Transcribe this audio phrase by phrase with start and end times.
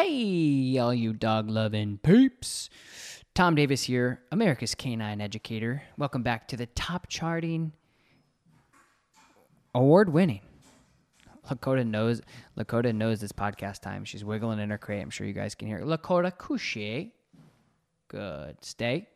[0.00, 2.70] Hey, all you dog loving peeps.
[3.34, 5.82] Tom Davis here, America's Canine Educator.
[5.96, 7.72] Welcome back to the top charting,
[9.74, 10.42] award winning.
[11.50, 12.22] Lakota knows
[12.56, 14.04] Lakota knows this podcast time.
[14.04, 15.02] She's wiggling in her crate.
[15.02, 15.84] I'm sure you guys can hear it.
[15.84, 17.10] Lakota couche.
[18.06, 18.56] Good.
[18.64, 19.08] Stay.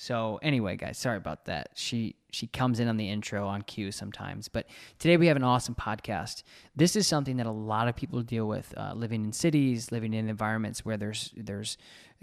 [0.00, 1.70] So anyway, guys, sorry about that.
[1.74, 4.68] She she comes in on the intro on cue sometimes, but
[5.00, 6.44] today we have an awesome podcast.
[6.76, 10.14] This is something that a lot of people deal with, uh, living in cities, living
[10.14, 11.78] in environments where there's there's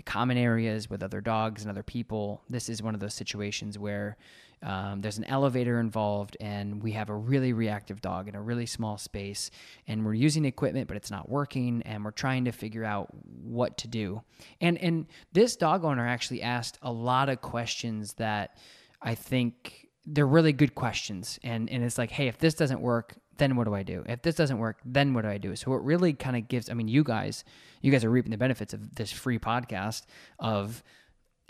[0.05, 2.41] common areas with other dogs and other people.
[2.49, 4.15] This is one of those situations where
[4.63, 8.65] um, there's an elevator involved, and we have a really reactive dog in a really
[8.65, 9.51] small space,
[9.87, 13.09] and we're using equipment, but it's not working, and we're trying to figure out
[13.43, 14.21] what to do.
[14.61, 18.57] And and this dog owner actually asked a lot of questions that
[19.01, 23.15] I think they're really good questions, and and it's like, hey, if this doesn't work,
[23.37, 24.03] then what do I do?
[24.07, 25.55] If this doesn't work, then what do I do?
[25.55, 26.69] So it really kind of gives.
[26.69, 27.43] I mean, you guys,
[27.81, 30.03] you guys are reaping the benefits of this free podcast
[30.39, 30.83] of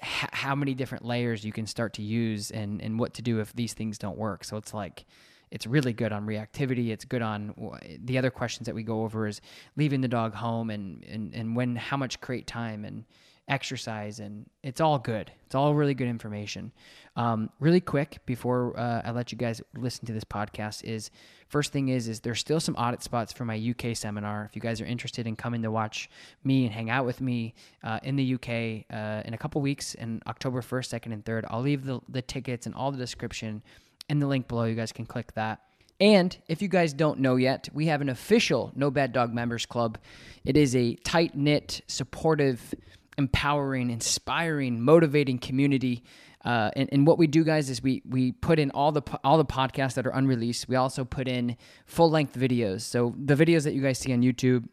[0.01, 3.39] h- how many different layers you can start to use and and what to do
[3.39, 4.43] if these things don't work.
[4.43, 5.05] So it's like
[5.51, 6.89] it's really good on reactivity.
[6.89, 7.53] It's good on
[8.03, 9.41] the other questions that we go over is
[9.75, 13.05] leaving the dog home and and and when how much crate time and
[13.47, 15.31] exercise and it's all good.
[15.45, 16.71] It's all really good information.
[17.15, 21.11] Um, really quick before uh, I let you guys listen to this podcast is
[21.47, 24.45] first thing is is there's still some audit spots for my UK seminar.
[24.45, 26.09] If you guys are interested in coming to watch
[26.43, 29.93] me and hang out with me uh, in the UK uh, in a couple weeks
[29.95, 33.61] in October 1st, 2nd, and 3rd, I'll leave the, the tickets and all the description
[34.09, 34.65] in the link below.
[34.65, 35.61] You guys can click that.
[35.99, 39.65] And if you guys don't know yet, we have an official No Bad Dog Members
[39.65, 39.97] Club.
[40.43, 42.73] It is a tight knit, supportive,
[43.17, 46.03] empowering, inspiring, motivating community.
[46.43, 49.37] Uh, and, and what we do, guys, is we we put in all the all
[49.37, 50.69] the podcasts that are unreleased.
[50.69, 52.81] We also put in full length videos.
[52.81, 54.67] So the videos that you guys see on YouTube,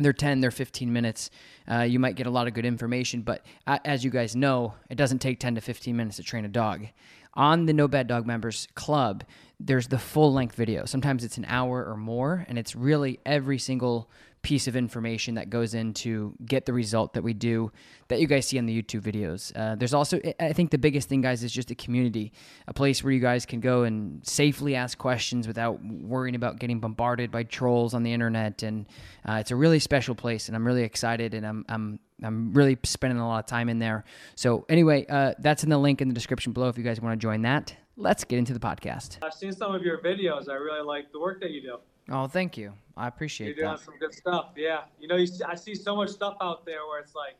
[0.00, 1.30] they're 10 they're 15 minutes
[1.70, 4.94] uh, you might get a lot of good information but as you guys know it
[4.94, 6.86] doesn't take 10 to 15 minutes to train a dog
[7.34, 9.24] on the no bad dog members club
[9.58, 13.58] there's the full length video sometimes it's an hour or more and it's really every
[13.58, 14.10] single
[14.42, 17.70] piece of information that goes into get the result that we do
[18.08, 19.52] that you guys see on the YouTube videos.
[19.54, 22.32] Uh, there's also, I think the biggest thing, guys, is just a community,
[22.66, 26.80] a place where you guys can go and safely ask questions without worrying about getting
[26.80, 28.62] bombarded by trolls on the internet.
[28.62, 28.86] And
[29.28, 32.78] uh, it's a really special place, and I'm really excited, and I'm, I'm I'm really
[32.84, 34.04] spending a lot of time in there.
[34.34, 37.18] So anyway, uh, that's in the link in the description below if you guys want
[37.18, 37.74] to join that.
[37.96, 39.18] Let's get into the podcast.
[39.22, 40.48] I've seen some of your videos.
[40.48, 41.78] I really like the work that you do.
[42.10, 42.72] Oh, thank you.
[42.96, 43.56] I appreciate it.
[43.56, 43.84] You're doing that.
[43.84, 44.50] some good stuff.
[44.56, 44.82] Yeah.
[44.98, 47.36] You know, you I see so much stuff out there where it's like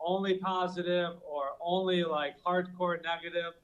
[0.00, 3.54] only positive or only like hardcore negative.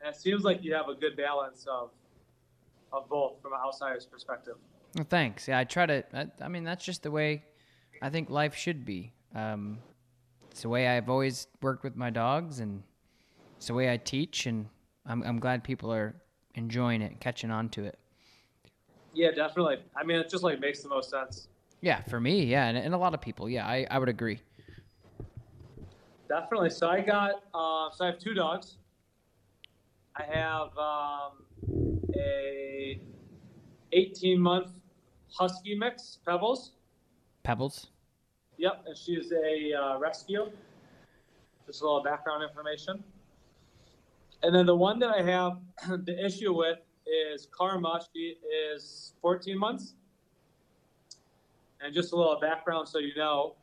[0.00, 1.90] And it seems like you have a good balance of
[2.92, 4.54] of both from an outsider's perspective.
[4.94, 5.46] Well, thanks.
[5.48, 6.04] Yeah, I try to.
[6.14, 7.44] I, I mean, that's just the way
[8.00, 9.12] I think life should be.
[9.34, 9.78] Um,
[10.50, 12.82] it's the way I've always worked with my dogs, and
[13.56, 14.46] it's the way I teach.
[14.46, 14.68] And
[15.04, 16.14] I'm, I'm glad people are
[16.54, 17.98] enjoying it, catching on to it.
[19.16, 19.78] Yeah, definitely.
[19.96, 21.48] I mean, it just like makes the most sense.
[21.80, 24.40] Yeah, for me, yeah, and, and a lot of people, yeah, I, I would agree.
[26.28, 26.68] Definitely.
[26.68, 28.76] So I got, uh, so I have two dogs.
[30.16, 33.00] I have um, a
[33.92, 34.68] 18 month
[35.32, 36.72] husky mix, Pebbles.
[37.42, 37.86] Pebbles.
[38.58, 40.50] Yep, and she is a uh, rescue.
[41.66, 43.02] Just a little background information.
[44.42, 45.58] And then the one that I have
[46.04, 48.00] the issue with is Karma.
[48.14, 48.36] She
[48.74, 49.94] is 14 months.
[51.80, 53.54] And just a little background so you know.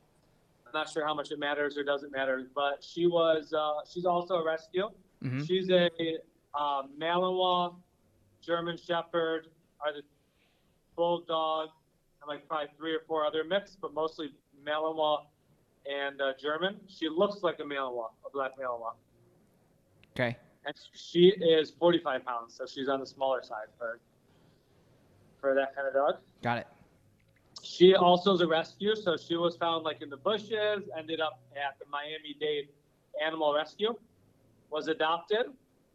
[0.66, 4.06] I'm not sure how much it matters or doesn't matter, but she was uh, she's
[4.06, 4.90] also a rescue.
[5.24, 5.46] Mhm.
[5.48, 5.90] She's a
[6.56, 7.76] uh, Malinois
[8.42, 9.48] German Shepherd,
[9.82, 10.02] are either
[10.96, 11.70] Bulldog,
[12.22, 14.34] and like probably three or four other mix, but mostly
[14.66, 15.26] Malinois
[15.92, 16.80] and uh, German.
[16.88, 18.94] She looks like a Malinois, a black Malinois.
[20.16, 20.38] Okay.
[20.66, 24.00] And she is 45 pounds, so she's on the smaller side for
[25.40, 26.16] for that kind of dog.
[26.42, 26.68] Got it.
[27.62, 31.42] She also is a rescue, so she was found like in the bushes, ended up
[31.52, 32.70] at the Miami Dade
[33.26, 33.94] Animal Rescue,
[34.70, 35.48] was adopted.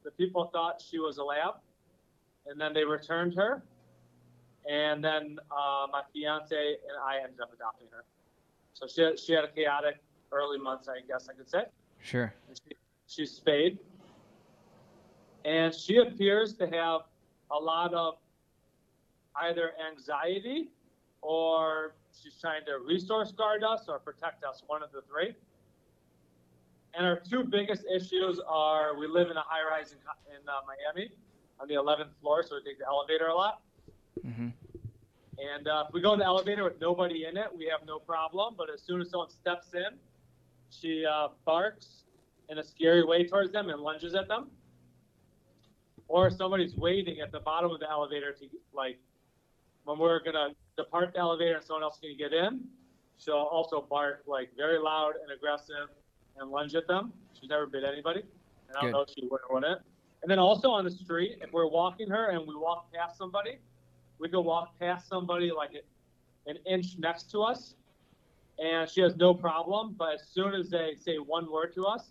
[0.05, 1.55] The people thought she was a lab,
[2.47, 3.62] and then they returned her.
[4.69, 8.05] And then uh, my fiance and I ended up adopting her.
[8.75, 9.97] So she had, she had a chaotic
[10.31, 11.62] early months, I guess I could say.
[12.03, 12.35] Sure.
[12.49, 12.76] And She,
[13.06, 13.79] she's spayed.
[15.49, 17.03] And she appears to have
[17.50, 18.19] a lot of
[19.37, 20.69] either anxiety
[21.23, 25.35] or she's trying to resource guard us or protect us, one of the three.
[26.93, 29.99] And our two biggest issues are we live in a high rise in,
[30.35, 31.12] in uh, Miami
[31.59, 33.62] on the 11th floor, so we take the elevator a lot.
[34.23, 34.49] hmm
[35.39, 37.99] And uh, if we go in the elevator with nobody in it, we have no
[37.99, 38.55] problem.
[38.59, 39.97] But as soon as someone steps in,
[40.69, 42.05] she uh, barks
[42.50, 44.50] in a scary way towards them and lunges at them.
[46.08, 46.37] Or mm-hmm.
[46.37, 48.99] somebody's waiting at the bottom of the elevator to like
[49.84, 52.64] when we're gonna depart the elevator and someone else is gonna get in.
[53.19, 55.88] She'll also bark like very loud and aggressive
[56.38, 57.12] and lunge at them.
[57.38, 58.93] She's never bit anybody, and I don't Good.
[58.93, 59.82] know if she would or wouldn't.
[60.22, 63.58] And then also on the street, if we're walking her and we walk past somebody,
[64.19, 65.70] we can walk past somebody like
[66.46, 67.75] an inch next to us,
[68.58, 69.94] and she has no problem.
[69.96, 72.11] But as soon as they say one word to us,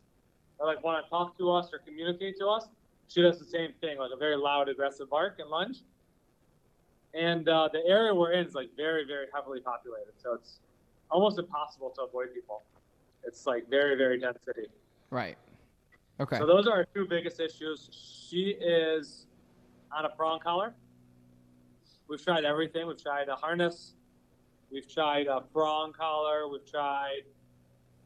[0.60, 2.68] or like want to talk to us or communicate to us,
[3.08, 5.78] she does the same thing, like a very loud, aggressive bark and lunge.
[7.14, 10.60] And uh, the area we're in is like very, very heavily populated, so it's
[11.10, 12.64] almost impossible to avoid people.
[13.24, 14.68] It's like very, very dense city.
[15.10, 15.38] Right.
[16.20, 16.38] Okay.
[16.38, 17.90] So those are our two biggest issues.
[17.92, 19.28] She is
[19.96, 20.74] on a prong collar.
[22.08, 22.88] We've tried everything.
[22.88, 23.94] We've tried a harness.
[24.72, 26.48] We've tried a prong collar.
[26.48, 27.22] We've tried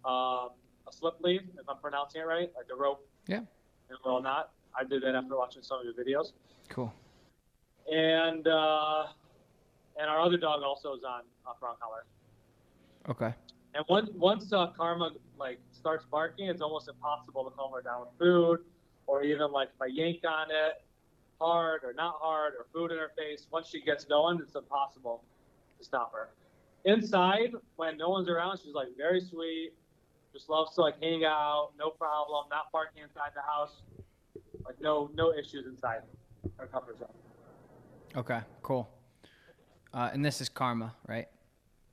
[0.06, 0.50] um,
[0.88, 3.07] a slip lead, if I'm pronouncing it right, like a rope.
[3.27, 3.38] Yeah.
[3.89, 4.51] And well, not.
[4.79, 6.31] I did that after watching some of your videos.
[6.69, 6.94] Cool.
[7.91, 9.07] And uh,
[10.00, 12.06] and our other dog also is on a prong collar.
[13.09, 13.33] Okay.
[13.73, 18.01] And once once uh, Karma like starts barking, it's almost impossible to calm her down
[18.01, 18.59] with food,
[19.07, 20.83] or even like if I yank on it
[21.39, 23.47] hard or not hard, or food in her face.
[23.51, 25.23] Once she gets going, it's impossible
[25.79, 26.29] to stop her.
[26.85, 29.73] Inside, when no one's around, she's like very sweet,
[30.33, 33.81] just loves to like hang out, no problem, not barking inside the house,
[34.65, 36.01] like no no issues inside
[36.57, 37.09] her comfort zone.
[38.15, 38.39] Okay.
[38.61, 38.89] Cool.
[39.93, 41.27] Uh, and this is Karma, right?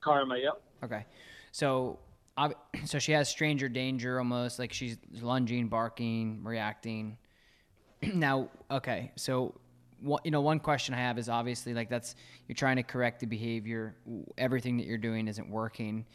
[0.01, 0.61] Karma, yep.
[0.83, 1.05] Okay.
[1.51, 1.99] So,
[2.85, 7.17] so she has stranger danger almost, like she's lunging, barking, reacting.
[8.13, 9.11] now, okay.
[9.15, 9.55] So,
[10.01, 12.15] what you know, one question I have is obviously like that's
[12.47, 13.95] you're trying to correct the behavior.
[14.37, 16.05] Everything that you're doing isn't working.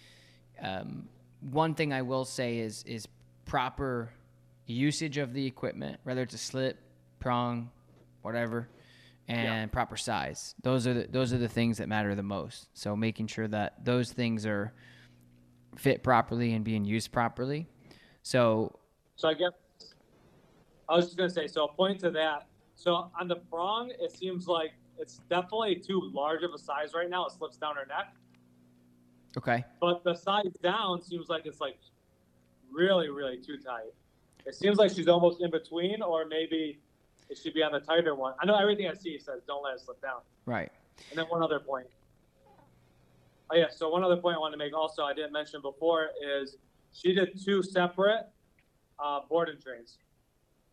[0.63, 1.09] Um,
[1.41, 3.07] one thing I will say is is
[3.45, 4.11] proper
[4.67, 6.79] usage of the equipment, whether it's a slip,
[7.21, 7.71] prong,
[8.23, 8.69] whatever,
[9.29, 10.55] and proper size.
[10.63, 12.69] Those are the, those are the things that matter the most.
[12.75, 14.73] So making sure that those things are
[15.77, 17.67] fit properly and being used properly.
[18.23, 18.79] So
[19.17, 19.53] So I guess
[20.89, 21.47] I was just gonna say.
[21.47, 22.47] So a point to that.
[22.75, 27.09] So on the prong, it seems like it's definitely too large of a size right
[27.09, 27.27] now.
[27.27, 28.15] It slips down her neck.
[29.39, 31.79] okay, But the size down seems like it's like
[32.71, 33.93] really, really too tight.
[34.47, 36.79] It seems like she's almost in between, or maybe
[37.31, 38.35] it should be on the tighter one.
[38.41, 40.21] I know everything I see says don't let it slip down.
[40.47, 40.71] right.
[41.11, 41.87] And then one other point.
[43.51, 46.11] Oh yeah, so one other point I want to make also I didn't mention before
[46.41, 46.57] is
[46.93, 48.29] she did two separate
[49.03, 49.99] uh, board and trains.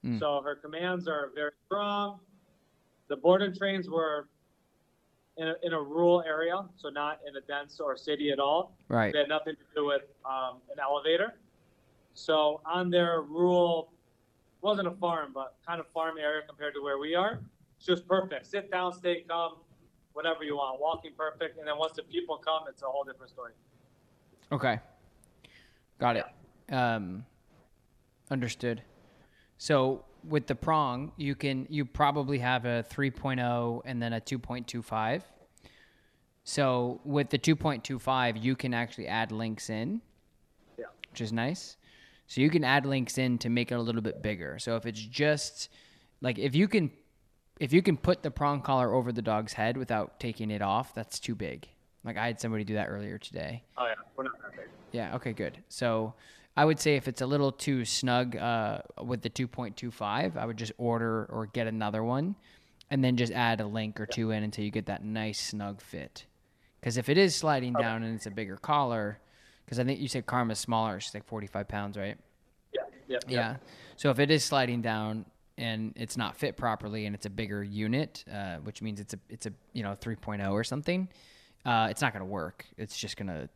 [0.06, 0.20] Mm.
[0.20, 2.20] So her commands are very strong.
[3.08, 4.30] The board and trains were
[5.38, 8.78] in a, in a rural area, so not in a dense or city at all.
[8.90, 9.12] Right.
[9.12, 11.34] They had nothing to do with um, an elevator.
[12.14, 13.92] So on their rural,
[14.62, 17.42] wasn't a farm, but kind of farm area compared to where we are,
[17.78, 18.46] it's just perfect.
[18.46, 19.54] Sit down, stay calm,
[20.14, 20.80] whatever you want.
[20.80, 23.54] Walking perfect, and then once the people come, it's a whole different story.
[24.52, 24.80] Okay.
[26.00, 26.26] Got it.
[26.74, 27.26] Um,
[28.30, 28.84] understood.
[29.58, 35.22] So with the prong, you can you probably have a 3.0 and then a 2.25.
[36.44, 40.02] So with the 2.25, you can actually add links in,
[40.78, 40.86] Yeah.
[41.12, 41.78] which is nice.
[42.32, 44.58] So you can add links in to make it a little bit bigger.
[44.58, 45.68] So if it's just
[46.22, 46.90] like if you can
[47.60, 50.96] if you can put the prong collar over the dog's head without taking it off,
[50.96, 51.68] that's too big.
[52.06, 53.64] Like I had somebody do that earlier today.
[53.78, 54.68] Oh yeah, we're not that big.
[54.94, 55.14] Yeah.
[55.18, 55.34] Okay.
[55.34, 55.58] Good.
[55.68, 56.14] So
[56.56, 60.56] I would say if it's a little too snug uh, with the 2.25, I would
[60.56, 62.38] just order or get another one,
[62.90, 65.82] and then just add a link or two in until you get that nice snug
[65.82, 66.24] fit.
[66.80, 69.20] Because if it is sliding down and it's a bigger collar,
[69.72, 72.18] because I think you said Karma's smaller, she's like 45 pounds, right?
[72.74, 73.56] Yeah, yeah, Yeah.
[73.96, 75.24] So if it is sliding down
[75.58, 79.20] and it's not fit properly and it's a bigger unit, uh, which means it's a
[79.30, 81.08] it's a you know 3.0 or something,
[81.64, 82.66] uh, it's not going to work.
[82.78, 83.48] It's just gonna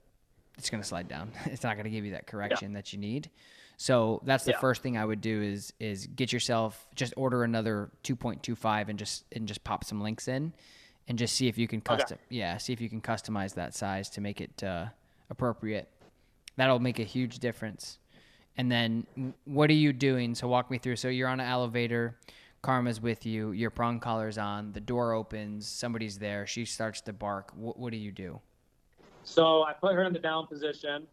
[0.58, 1.34] it's gonna slide down.
[1.48, 3.30] It's not gonna give you that correction that you need.
[3.76, 4.60] So that's the Yeah.
[4.60, 9.26] first thing I would do is is get yourself just order another 2.25 and just
[9.34, 10.54] and just pop some links in,
[11.10, 14.10] and just see if you can custom yeah see if you can customize that size
[14.12, 14.86] to make it uh,
[15.30, 15.90] appropriate.
[16.56, 18.00] That'll make a huge difference.
[18.58, 19.06] And then
[19.46, 20.36] what are you doing?
[20.36, 20.96] So walk me through.
[20.96, 22.18] So you're on an elevator,
[22.62, 27.14] Karma's with you, your prong collar's on, the door opens, somebody's there, she starts to
[27.14, 27.52] bark.
[27.56, 28.40] What, what do you do?
[29.24, 31.06] So I put her in the down position,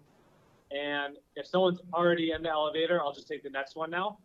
[0.71, 4.19] and if someone's already in the elevator, I'll just take the next one now.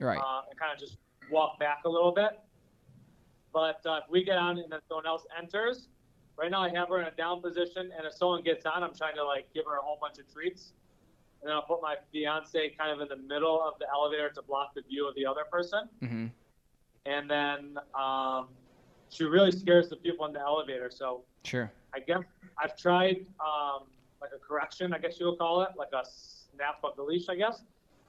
[0.00, 0.18] Right.
[0.18, 0.96] uh, and kind of just
[1.30, 2.40] walk back a little bit.
[3.52, 5.88] But uh, if we get on and then someone else enters,
[6.40, 8.94] right now I have her in a down position, and if someone gets on, I'm
[8.94, 10.72] trying to like give her a whole bunch of treats,
[11.40, 14.42] and then I'll put my fiance kind of in the middle of the elevator to
[14.42, 16.26] block the view of the other person, Mm-hmm.
[17.06, 18.48] and then um,
[19.10, 20.90] she really scares the people in the elevator.
[20.90, 21.70] So Sure.
[21.94, 22.22] I guess
[22.62, 23.84] I've tried um,
[24.20, 27.28] like a correction, I guess you would call it, like a snap of the leash,
[27.28, 27.62] I guess.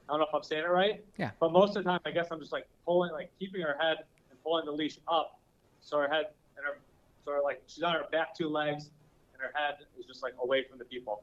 [0.08, 1.02] I don't know if I'm saying it right.
[1.16, 1.30] Yeah.
[1.40, 3.98] But most of the time, I guess I'm just like pulling, like keeping her head
[4.30, 5.40] and pulling the leash up,
[5.80, 6.78] so her head and her,
[7.24, 8.90] sort of like she's on her back two legs,
[9.32, 11.22] and her head is just like away from the people.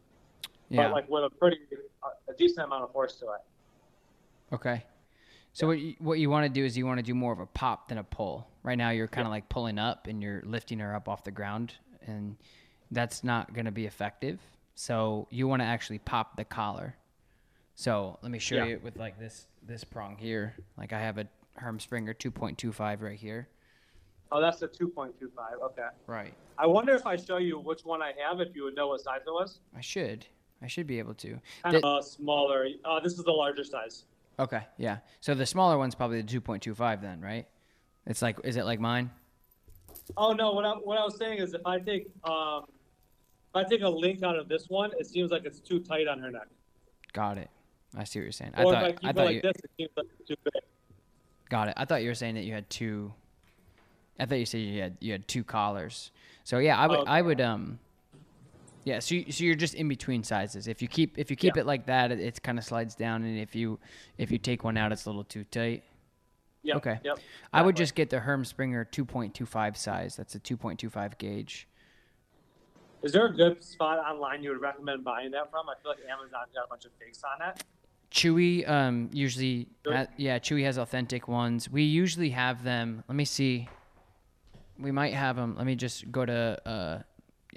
[0.69, 0.83] Yeah.
[0.83, 1.57] But like with a pretty,
[2.29, 4.53] a decent amount of force to it.
[4.53, 4.83] Okay.
[5.53, 7.39] So what you, what you want to do is you want to do more of
[7.39, 8.47] a pop than a pull.
[8.61, 11.31] Right now you're kind of like pulling up and you're lifting her up off the
[11.31, 11.73] ground
[12.05, 12.35] and
[12.91, 14.39] that's not going to be effective.
[14.75, 16.95] So you want to actually pop the collar.
[17.75, 18.65] So let me show Yeah.
[18.65, 20.55] you with like this this prong here.
[20.77, 23.47] Like I have a Herm Sprenger 2.25 right here.
[24.31, 25.11] Oh, that's a 2.25.
[25.63, 25.81] Okay.
[26.07, 26.33] Right.
[26.57, 29.01] I wonder if I show you which one I have, if you would know what
[29.01, 29.59] size it was.
[29.75, 30.25] I should.
[30.61, 31.39] I should be able to.
[31.63, 32.67] Kind Th- of a smaller.
[32.85, 34.03] Uh, this is the larger size.
[34.37, 34.61] Okay.
[34.77, 34.97] Yeah.
[35.21, 37.47] So the smaller one's probably the 2.25 then, right?
[38.05, 39.11] It's like is it like mine?
[40.17, 40.51] Oh no!
[40.53, 42.65] What I, what I was saying is, if I take um,
[43.49, 46.07] if I take a link out of this one, it seems like it's too tight
[46.07, 46.47] on her neck.
[47.13, 47.49] Got it.
[47.95, 48.53] I see what you're saying.
[48.57, 50.05] Or I if thought I keep I it thought like you this, it seems like
[50.19, 50.63] it's too big.
[51.49, 51.73] Got it.
[51.77, 53.13] I thought you were saying that you had two.
[54.19, 56.11] I thought you said you had you had two collars.
[56.43, 57.79] So yeah, I would I would um.
[58.85, 60.67] Yeah, so you, so you're just in between sizes.
[60.67, 61.61] If you keep if you keep Yeah.
[61.61, 63.77] it like that, it, it kind of slides down, and if you
[64.17, 65.83] if you take one out, it's a little too tight.
[66.63, 66.75] Yeah.
[66.75, 66.99] Okay.
[67.03, 67.19] Yep.
[67.53, 70.15] I would just get the Herm Sprenger 2.25 size.
[70.17, 71.67] That's a 2.25 gauge.
[73.01, 75.69] Is there a good spot online you would recommend buying that from?
[75.69, 77.63] I feel like Amazon's got a bunch of fakes on it.
[78.11, 79.95] Chewy um, usually, Sure.
[79.95, 81.69] ha- yeah, Chewy has authentic ones.
[81.69, 83.03] We usually have them.
[83.07, 83.69] Let me see.
[84.79, 85.55] We might have them.
[85.57, 86.99] Let me just go to uh,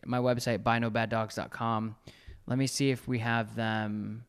[0.05, 1.97] my website, buynobaddogs.com.
[2.47, 4.25] Let me see if we have them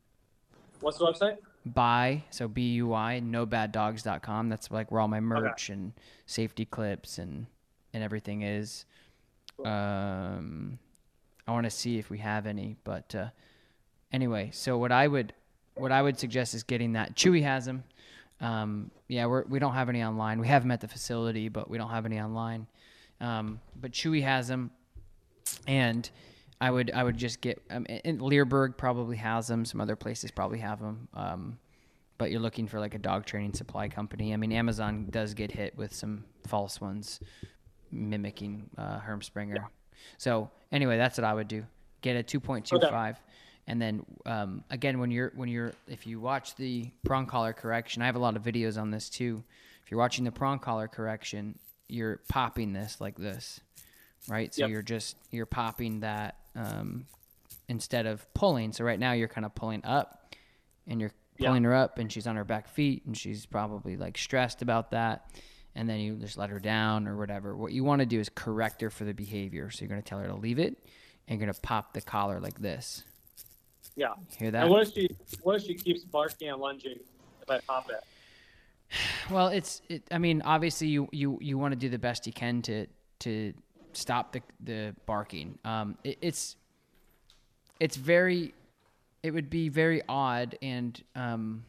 [0.79, 1.38] What's the website?
[1.65, 4.50] buy, so B U I, nobaddogs.com.
[4.50, 5.93] That's like where all my merch and
[6.25, 7.47] safety clips and,
[7.93, 8.85] and everything is.
[9.57, 9.67] Cool.
[9.67, 10.79] Um,
[11.47, 13.29] I want to see if we have any, but uh,
[14.12, 15.33] anyway, so what I would
[15.75, 17.15] what I would suggest is getting that.
[17.15, 17.83] Chewy has them.
[18.39, 20.39] Um, yeah, we're, we don't have any online.
[20.39, 22.67] We have them at the facility, but we don't have any online.
[23.22, 24.72] Um, but Chewy has them,
[25.67, 26.10] and
[26.60, 27.62] I would I would just get.
[27.70, 29.65] Um, and Leerburg probably has them.
[29.65, 31.08] Some other places probably have them.
[31.13, 31.60] Um,
[32.17, 34.34] but you're looking for like a dog training supply company.
[34.34, 37.20] I mean, Amazon does get hit with some false ones
[37.91, 39.67] mimicking uh, Herm Sprenger.
[40.17, 41.65] So anyway, that's what I would do.
[42.01, 43.17] Get a 2.25,
[43.67, 48.01] and then um, again, when you're when you're if you watch the prong collar correction,
[48.01, 49.43] I have a lot of videos on this too.
[49.84, 53.60] If you're watching the prong collar correction, you're popping this like this,
[54.28, 54.54] right?
[54.54, 54.70] So Yep.
[54.70, 57.06] you're just you're popping that um,
[57.68, 58.72] instead of pulling.
[58.74, 60.34] So right now you're kind of pulling up,
[60.88, 61.50] and you're Yeah.
[61.50, 64.92] pulling her up, and she's on her back feet, and she's probably like stressed about
[64.92, 65.30] that.
[65.75, 67.56] And then you just let her down or whatever.
[67.56, 69.72] What you want to do is correct her for the behavior.
[69.72, 70.78] So you're going to tell her to leave it,
[71.28, 73.04] and you're going to pop the collar like this.
[73.96, 74.13] Yeah.
[74.38, 74.62] Hear that?
[74.62, 75.10] And what if she
[75.42, 77.00] what if she keeps barking and lunging
[77.42, 78.04] if I pop it?
[79.29, 80.03] Well, it's it.
[80.12, 82.88] I mean, obviously, you you you want to do the best you can to
[83.19, 83.53] to
[83.93, 85.57] stop the the barking.
[85.65, 86.55] Um, it, it's
[87.79, 88.53] it's very,
[89.23, 91.65] it would be very odd, and um,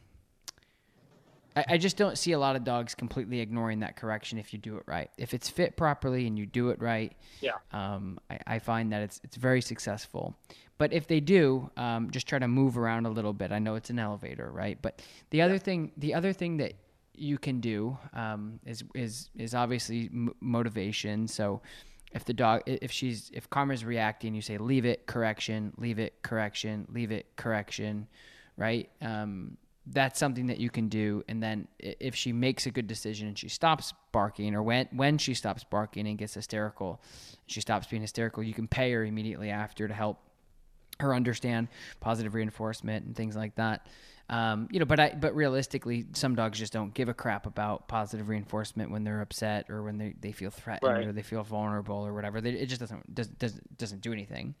[1.55, 4.59] I, I just don't see a lot of dogs completely ignoring that correction if you
[4.59, 5.09] do it right.
[5.17, 7.53] If it's fit properly and you do it right, Yeah.
[7.71, 10.35] um, I, I find that it's it's very successful.
[10.77, 13.51] But if they do, um, just try to move around a little bit.
[13.53, 14.77] I know it's an elevator, right?
[14.81, 16.73] But the other thing, the other thing that
[17.19, 21.27] you can do um, is is is obviously m- motivation.
[21.27, 21.61] So
[22.15, 26.21] if the dog, if she's, if Karma's reacting, you say leave it, correction, leave it,
[26.21, 28.07] correction, leave it, correction,
[28.55, 28.89] right?
[29.01, 29.57] Um,
[29.87, 33.37] that's something that you can do and then if she makes a good decision and
[33.37, 36.99] she stops barking or when when she stops barking and gets hysterical
[37.45, 40.17] she stops being hysterical you can pay her immediately after to help
[40.99, 41.67] her understand
[41.99, 43.85] positive reinforcement and things like that
[44.29, 47.87] um, you know but I, but realistically some dogs just don't give a crap about
[47.87, 51.05] positive reinforcement when they're upset or when they, they feel threatened Right.
[51.05, 54.55] or they feel vulnerable or whatever they, it just doesn't does, does, doesn't do anything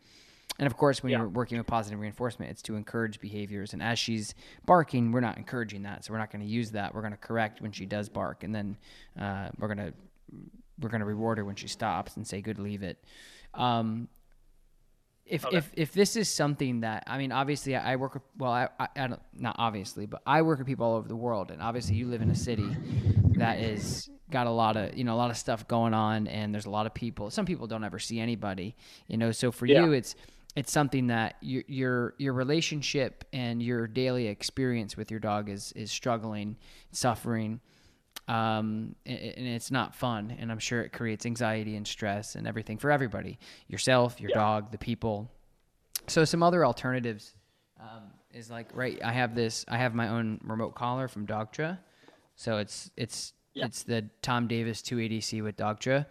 [0.57, 1.17] and of course, when Yeah.
[1.17, 3.73] you're working with positive reinforcement, it's to encourage behaviors.
[3.73, 4.33] And as she's
[4.65, 6.95] barking, we're not encouraging that, so we're not going to use that.
[6.95, 8.77] We're going to correct when she does bark, and then
[9.19, 9.93] uh, we're going to
[10.79, 13.03] we're going to reward her when she stops and say, "Good, leave it."
[13.53, 14.07] Um,
[15.25, 15.57] if Okay.
[15.57, 18.87] if if this is something that I mean, obviously, I work with well, I, I,
[18.95, 21.95] I don't not obviously, but I work with people all over the world, and obviously,
[21.95, 22.79] you live in a city
[23.35, 26.53] that is got a lot of you know a lot of stuff going on, and
[26.53, 27.29] there's a lot of people.
[27.31, 28.75] Some people don't ever see anybody,
[29.07, 29.31] you know.
[29.31, 29.81] So for Yeah.
[29.81, 30.15] you, it's
[30.55, 35.71] it's something that your your your relationship and your daily experience with your dog is
[35.73, 36.55] is struggling,
[36.91, 37.59] suffering,
[38.27, 40.35] um, and it's not fun.
[40.39, 44.37] And I'm sure it creates anxiety and stress and everything for everybody, yourself, your Yeah.
[44.37, 45.29] dog, the people.
[46.07, 47.35] So some other alternatives
[47.79, 48.99] um, is like right.
[49.03, 49.65] I have this.
[49.67, 51.79] I have my own remote collar from Dogtra,
[52.35, 53.65] so it's it's Yeah.
[53.65, 56.05] it's the Tom Davis 280C with Dogtra.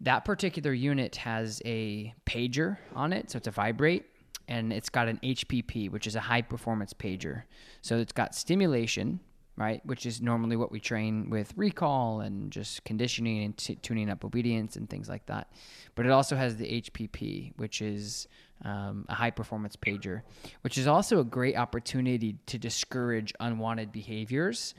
[0.00, 4.04] That particular unit has a pager on it, so it's a vibrate,
[4.48, 7.44] and it's got an HPP, which is a high performance pager.
[7.82, 9.20] So it's got stimulation,
[9.62, 14.10] right, which is normally what we train with recall and just conditioning and t- tuning
[14.10, 15.52] up obedience and things like that.
[15.94, 18.26] But it also has the HPP, which is
[18.64, 20.22] um, a high performance pager,
[20.62, 24.74] which is also a great opportunity to discourage unwanted behaviors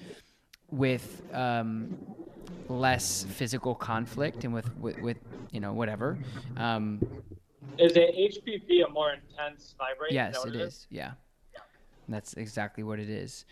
[0.70, 1.98] with um,
[2.68, 5.18] less physical conflict and with, with, with
[5.52, 6.18] you know whatever.
[6.58, 7.00] Um,
[7.78, 10.12] Is a HPP a more intense vibrate?
[10.12, 10.88] Is yes it is.
[10.90, 11.12] Yeah.
[12.10, 13.46] That's exactly what it is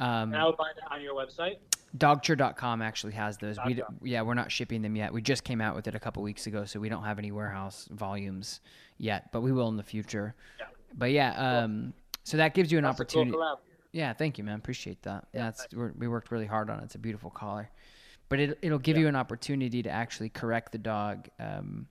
[0.00, 1.58] um, I would find it on your website.
[1.96, 5.60] dogtra.com actually has those we d- yeah we're not shipping them yet we just came
[5.60, 8.60] out with it a couple weeks ago so we don't have any warehouse volumes
[8.98, 10.66] yet but we will in the future Yeah.
[10.96, 11.92] but yeah um,
[12.24, 13.60] so that gives you an That's a cool opportunity.
[13.92, 14.54] Yeah, thank you, man.
[14.56, 15.26] Appreciate that.
[15.34, 16.84] Yeah, Yeah, we're, we worked really hard on it.
[16.84, 17.68] It's a beautiful collar,
[18.28, 21.26] but it it'll give you an opportunity to actually correct the dog.
[21.40, 21.88] Um,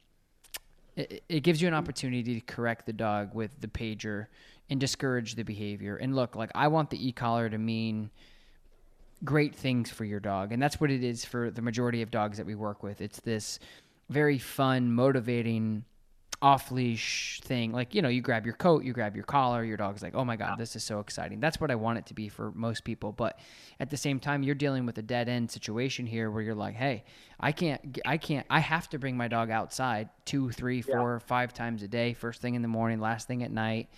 [0.96, 4.28] it, it gives you an opportunity to correct the dog with the pager
[4.70, 5.96] and discourage the behavior.
[5.98, 8.10] And look, like I want the e collar to mean
[9.24, 12.38] great things for your dog, and that's what it is for the majority of dogs
[12.38, 13.02] that we work with.
[13.02, 13.60] It's this
[14.10, 15.84] very fun, motivating
[16.42, 17.74] off leash thing.
[17.74, 20.24] Like, you know, you grab your coat, you grab your collar, your dog's like, oh
[20.24, 21.42] my God, this is so exciting.
[21.42, 23.12] That's what I want it to be for most people.
[23.12, 23.38] But
[23.80, 26.76] at the same time, you're dealing with a dead end situation here where you're like,
[26.76, 27.04] hey,
[27.42, 31.20] I can't, I can't, I have to bring my dog outside two, three, Yeah.
[31.20, 33.90] five times a day, first thing in the morning, last thing at night.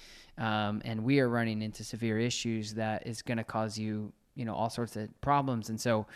[0.42, 4.44] Um, and we are running into severe issues that is going to cause you, you
[4.44, 5.70] know, all sorts of problems.
[5.70, 6.08] And so,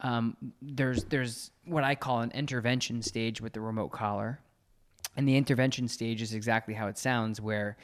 [0.00, 4.38] um, there's there's what I call an intervention stage with the remote collar,
[5.16, 7.40] and the intervention stage is exactly how it sounds.
[7.40, 7.76] Where,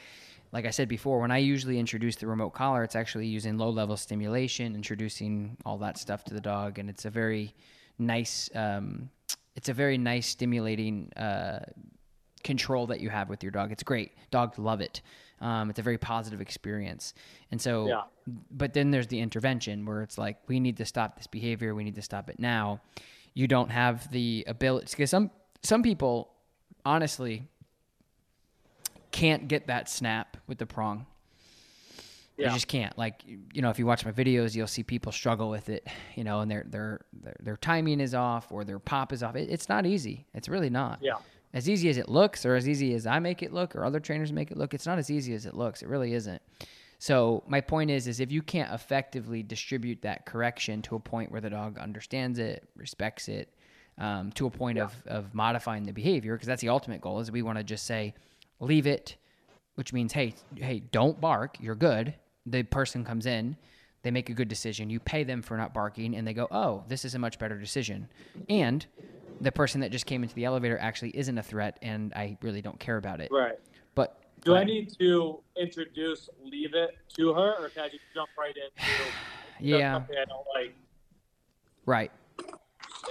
[0.53, 3.69] like I said before, when I usually introduce the remote collar, it's actually using low
[3.69, 7.53] level stimulation, introducing all that stuff to the dog, and it's a very
[7.99, 9.09] nice, um,
[9.57, 11.65] it's a very nice stimulating uh,
[12.43, 13.73] control that you have with your dog.
[13.73, 14.13] It's great.
[14.31, 15.01] Dogs love it.
[15.41, 17.13] Um, it's a very positive experience.
[17.51, 18.03] And so, Yeah.
[18.51, 21.73] but then there's the intervention where it's like, we need to stop this behavior.
[21.75, 22.79] We need to stop it now.
[23.33, 25.31] You don't have the ability because some
[25.63, 26.31] some people
[26.85, 27.47] honestly
[29.11, 31.05] can't get that snap with the prong.
[32.37, 32.53] Yeah.
[32.53, 32.97] just can't.
[32.97, 35.85] Like you know, if you watch my videos, you'll see people struggle with it.
[36.15, 39.35] You know, and their their their, their timing is off or their pop is off.
[39.35, 40.25] It, it's not easy.
[40.33, 40.99] It's really not.
[41.01, 41.17] Yeah.
[41.53, 43.99] As easy as it looks, or as easy as I make it look, or other
[43.99, 45.81] trainers make it look, it's not as easy as it looks.
[45.81, 46.41] It really isn't.
[46.97, 51.31] So my point is, is if you can't effectively distribute that correction to a point
[51.31, 53.53] where the dog understands it, respects it,
[53.97, 57.19] um, to a point of, of modifying the behavior, because that's the ultimate goal.
[57.19, 58.13] Is we want to just say,
[58.59, 59.17] leave it,
[59.75, 61.57] which means, hey, hey, don't bark.
[61.59, 62.13] You're good.
[62.45, 63.57] The person comes in,
[64.03, 64.89] they make a good decision.
[64.89, 67.57] You pay them for not barking, and they go, oh, this is a much better
[67.57, 68.07] decision.
[68.47, 68.85] And
[69.41, 72.61] the person that just came into the elevator actually isn't a threat, and I really
[72.61, 73.29] don't care about it.
[73.31, 73.57] Right.
[73.95, 78.29] But Do I need to introduce leave it to her, or can I just jump
[78.37, 78.89] right into
[79.59, 79.93] Yeah.
[79.95, 80.75] something I don't like
[81.85, 82.11] right.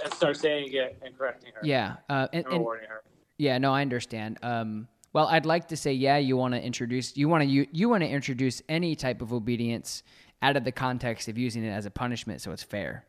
[0.03, 1.61] and start saying it and correcting her?
[1.63, 1.97] Yeah.
[2.09, 3.03] Uh, and, And rewarding her.
[3.37, 4.37] yeah, no, I understand.
[4.41, 7.67] Um, well, I'd like to say, yeah, you want to introduce, you want to, you,
[7.71, 10.03] you want to introduce any type of obedience
[10.41, 13.05] out of the context of using it as a punishment, so it's fair.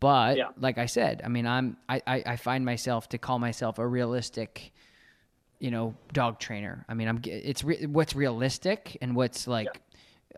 [0.00, 0.48] But Yeah.
[0.58, 3.86] like I said, I mean, I'm, I, I, I find myself to call myself a
[3.86, 4.72] realistic,
[5.58, 6.84] you know, dog trainer.
[6.88, 9.80] I mean, I'm, it's re- what's realistic and what's like,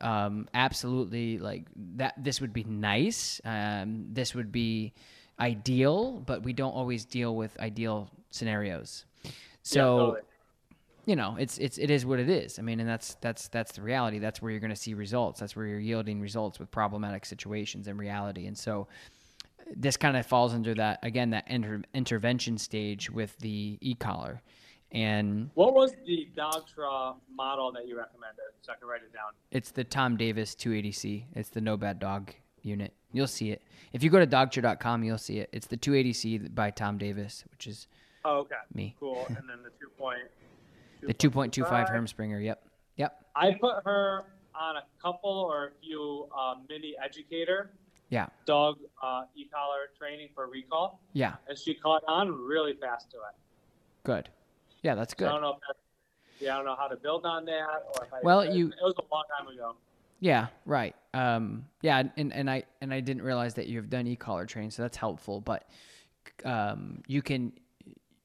[0.00, 1.66] um, absolutely like
[1.96, 2.14] that.
[2.22, 3.40] This would be nice.
[3.44, 4.92] Um, this would be
[5.40, 9.06] ideal, but we don't always deal with ideal scenarios.
[9.62, 10.20] So yeah, totally.
[11.06, 12.60] you know, it's it's it is what it is.
[12.60, 14.20] I mean, and that's that's that's the reality.
[14.20, 15.40] That's where you're going to see results.
[15.40, 18.46] That's where you're yielding results with problematic situations in reality.
[18.46, 18.86] And so
[19.76, 24.40] this kind of falls under that again that inter- intervention stage with the e-collar.
[24.90, 29.32] And What was the Dogtra model that you recommended, so I can write it down?
[29.50, 31.24] it's the Tom Davis 280C.
[31.34, 32.94] It's the no bad dog unit.
[33.12, 33.60] You'll see it.
[33.92, 35.50] If you go to dogtra.com, you'll see it.
[35.52, 37.86] It's the 280C by Tom Davis, which is
[38.24, 38.54] Oh, okay.
[38.74, 38.96] me.
[38.98, 39.24] Cool.
[39.28, 40.18] and then the two point.
[41.00, 42.40] The 2.25 Herm Sprenger.
[42.40, 42.60] Yep.
[42.96, 43.24] Yep.
[43.36, 47.70] I put her on a couple or a few uh, mini educator
[48.10, 48.28] Yeah.
[48.46, 51.34] dog uh, e-collar training for recall, Yeah.
[51.48, 53.34] and she caught on really fast to it.
[54.04, 54.28] Good.
[54.82, 55.28] Yeah, that's So good.
[55.28, 55.76] I don't know if that,
[56.44, 58.20] yeah, I don't know how to build on that or if I.
[58.22, 59.76] Well, it, you- It was a long time ago.
[60.20, 60.96] Yeah, right.
[61.14, 64.82] Um, yeah, and, and I and I didn't realize that you've done e-collar training, so
[64.82, 65.40] that's helpful.
[65.40, 65.68] But
[66.44, 67.52] um, you can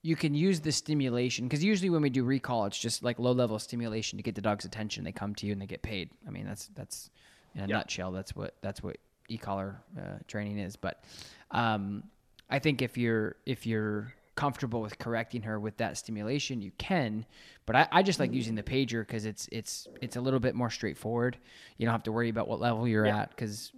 [0.01, 3.31] you can use the stimulation because usually when we do recall, it's just like low
[3.31, 5.03] level stimulation to get the dog's attention.
[5.03, 6.09] They come to you and they get paid.
[6.27, 7.09] I mean, that's that's
[7.53, 7.77] in a Yeah.
[7.77, 8.11] nutshell.
[8.11, 8.97] That's what that's what
[9.29, 10.75] e-collar uh, training is.
[10.75, 11.03] But
[11.51, 12.03] um,
[12.49, 17.25] I think if you're if you're comfortable with correcting her with that stimulation, you can.
[17.65, 20.55] But I, I just like using the pager because it's it's it's a little bit
[20.55, 21.37] more straightforward.
[21.77, 23.21] You don't have to worry about what level you're Yeah.
[23.21, 23.71] at because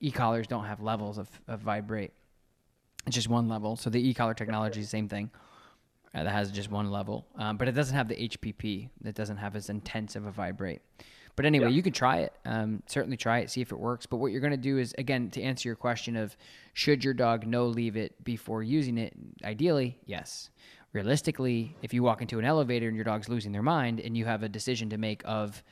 [0.00, 2.12] e-collars don't have levels of, of vibrate.
[3.06, 3.76] It's just one level.
[3.76, 5.30] So the e-collar technology is the same thing.
[6.12, 8.88] Uh, that has just one level, um, but it doesn't have the HPP.
[9.04, 10.82] It doesn't have as intense of a vibrate.
[11.36, 11.76] But anyway, Yeah.
[11.76, 12.32] you can try it.
[12.44, 14.06] Um, certainly try it, see if it works.
[14.06, 16.36] But what you're going to do is, again, to answer your question of
[16.74, 19.14] should your dog no leave it before using it?
[19.44, 20.50] Ideally, yes.
[20.92, 24.24] Realistically, if you walk into an elevator and your dog's losing their mind and you
[24.24, 25.62] have a decision to make of,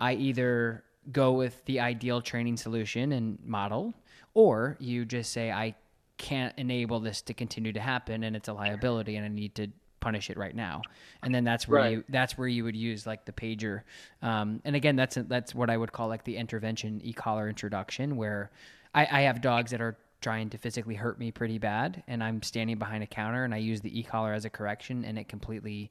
[0.00, 3.92] I either go with the ideal training solution and model,
[4.34, 5.74] or you just say, I
[6.18, 9.68] can't enable this to continue to happen and it's a liability and I need to
[10.06, 10.82] punish it right now.
[11.22, 11.92] And then that's where Right.
[11.92, 13.82] you that's where you would use like the pager.
[14.22, 18.50] Um, and again, that's that's what I would call like the intervention e-collar introduction, where
[18.94, 22.40] I, I have dogs that are trying to physically hurt me pretty bad, and I'm
[22.42, 25.90] standing behind a counter and I use the e-collar as a correction, and it completely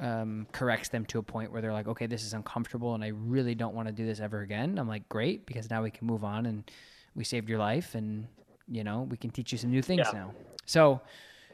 [0.00, 3.08] um, corrects them to a point where they're like, okay, this is uncomfortable, and I
[3.08, 4.78] really don't want to do this ever again.
[4.78, 6.64] I'm like, great, because now we can move on, and
[7.14, 8.26] we saved your life, and
[8.66, 10.20] you know we can teach you some new things Yeah.
[10.20, 10.28] now.
[10.64, 11.00] So,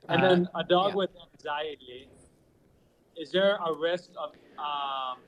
[0.09, 0.97] And uh, then a dog yeah.
[0.97, 2.09] with anxiety,
[3.17, 5.19] is there a risk of um,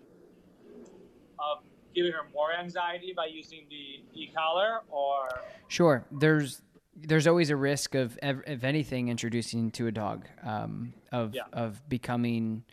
[1.38, 5.28] of giving her more anxiety by using the e-collar or
[5.68, 6.04] Sure.
[6.10, 6.62] There's
[6.96, 11.42] there's always a risk of ev- of anything introducing to a dog um, of Yeah.
[11.52, 12.64] of becoming.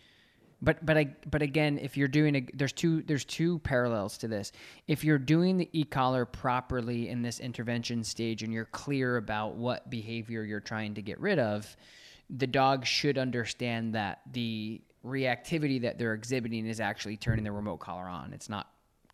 [0.61, 4.27] But but I but again, if you're doing a there's two there's two parallels to
[4.27, 4.51] this.
[4.87, 9.89] If you're doing the e-collar properly in this intervention stage and you're clear about what
[9.89, 11.75] behavior you're trying to get rid of,
[12.29, 17.77] the dog should understand that the reactivity that they're exhibiting is actually turning the remote
[17.77, 18.31] collar on.
[18.33, 18.69] It's not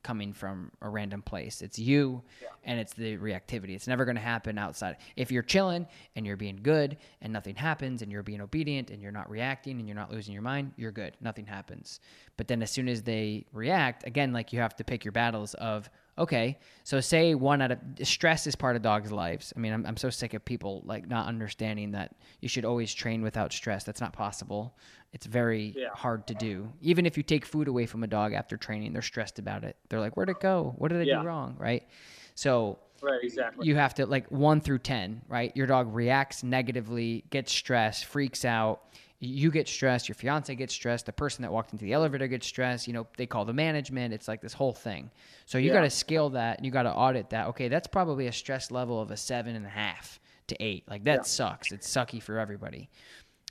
[0.07, 1.61] coming from a random place.
[1.61, 2.23] It's you
[2.63, 3.71] and it's the reactivity.
[3.71, 4.95] It's never going to happen outside.
[5.17, 9.01] If you're chilling and you're being good and nothing happens and you're being obedient and
[9.01, 11.17] you're not reacting and you're not losing your mind, you're good.
[11.19, 11.99] Nothing happens.
[12.37, 15.55] But then as soon as they react, again, like you have to pick your battles
[15.55, 19.53] of, okay, so say one out of stress is part of dogs' lives.
[19.55, 22.93] I mean, I'm, I'm so sick of people like not understanding that you should always
[22.93, 23.83] train without stress.
[23.83, 24.75] That's not possible.
[25.13, 25.89] It's very Yeah.
[25.93, 26.71] hard to do.
[26.81, 29.77] Even if you take food away from a dog after training, they're stressed about it.
[29.89, 30.73] They're like, where'd it go?
[30.77, 31.21] What did I Yeah.
[31.21, 31.55] do wrong?
[31.59, 31.87] Right.
[32.35, 33.19] So right?
[33.23, 33.67] Exactly.
[33.67, 35.55] you have to like one through 10, right?
[35.55, 38.81] Your dog reacts negatively, gets stressed, freaks out.
[39.19, 42.45] You get stressed, your fiance gets stressed, the person that walked into the elevator gets
[42.45, 44.13] stressed, you know, they call the management.
[44.13, 45.09] It's like this whole thing.
[45.47, 45.73] So you Yeah.
[45.73, 47.47] got to scale that and you got to audit that.
[47.47, 50.87] Okay, that's probably a stress level of a seven and a half to eight.
[50.87, 51.21] Like that Yeah.
[51.23, 51.71] sucks.
[51.71, 52.89] It's sucky for everybody.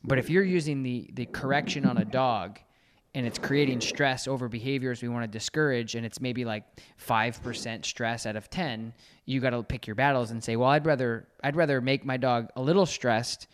[0.05, 2.61] But if you're using the the correction on a dog
[3.17, 6.63] and it's creating stress over behaviors we want to discourage and it's maybe like
[6.97, 8.93] 5% stress out of 10,
[9.25, 12.19] you got to pick your battles and say, "Well, I'd rather I'd rather make my
[12.19, 13.49] dog a little stressed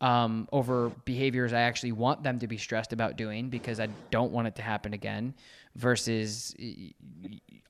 [0.00, 4.32] um, over behaviors I actually want them to be stressed about doing because I don't
[4.32, 5.34] want it to happen again
[5.74, 6.54] versus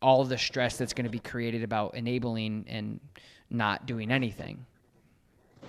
[0.02, 3.00] all the stress that's going to be created about enabling and
[3.50, 4.66] not doing anything."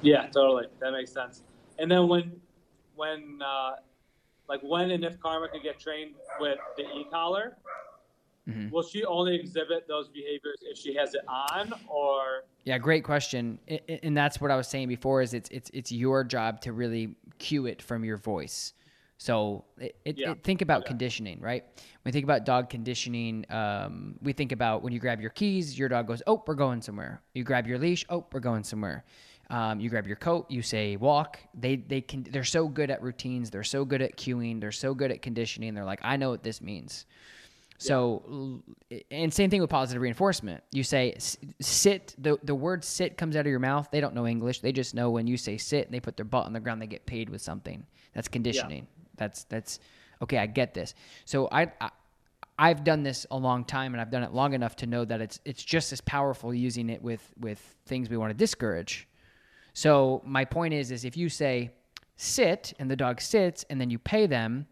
[0.02, 0.68] Yeah, totally.
[0.80, 1.44] That makes sense.
[1.78, 2.40] And then when,
[2.96, 3.76] when, uh,
[4.48, 7.58] like when and if Karma can get trained with the e-collar,
[8.50, 8.72] Mhm.
[8.72, 13.60] will she only exhibit those behaviors if she has it on, or Yeah, great question.
[14.04, 17.16] And that's what I was saying before is it's it's it's your job to really
[17.38, 18.74] cue it from your voice.
[19.18, 20.32] So it, it, Yeah.
[20.32, 20.88] it- think about Okay.
[20.90, 21.64] conditioning, right?
[21.66, 25.78] When we think about dog conditioning, um, we think about when you grab your keys,
[25.78, 29.04] your dog goes, "Oh, we're going somewhere." You grab your leash, "Oh, we're going somewhere."
[29.50, 31.40] Um, you grab your coat, you say walk.
[31.56, 33.50] They they can they're so good at routines.
[33.50, 34.62] They're so good at cueing.
[34.62, 35.74] They're so good at conditioning.
[35.74, 37.06] They're like, I know what this means.
[37.82, 40.64] So, l- and same thing with positive reinforcement.
[40.72, 41.16] You say
[41.62, 43.88] sit, the, the word sit comes out of your mouth.
[43.90, 44.60] They don't know English.
[44.60, 46.82] They just know when you say sit and they put their butt on the ground,
[46.82, 47.86] they get paid with something.
[48.14, 48.86] That's conditioning.
[49.16, 49.80] That's, that's,
[50.22, 50.94] okay, I get this.
[51.24, 51.90] So I, I,
[52.58, 55.22] I've done this a long time and I've done it long enough to know that
[55.22, 59.08] it's, it's just as powerful using it with, with things we want to discourage.
[59.74, 61.72] So my point is, is if you say
[62.18, 64.68] sit and the dog sits and then you pay them,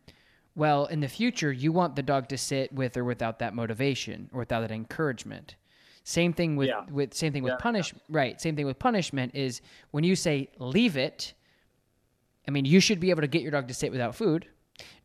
[0.58, 4.28] well, in the future, you want the dog to sit with or without that motivation
[4.34, 5.56] or without that encouragement.
[6.04, 6.84] Same thing with Yeah.
[6.90, 7.58] with same thing with Yeah.
[7.58, 8.42] punish right.
[8.42, 11.34] Same thing with punishment is when you say leave it.
[12.48, 14.48] I mean, you should be able to get your dog to sit without food,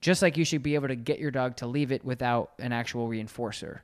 [0.00, 2.72] just like you should be able to get your dog to leave it without an
[2.72, 3.80] actual reinforcer.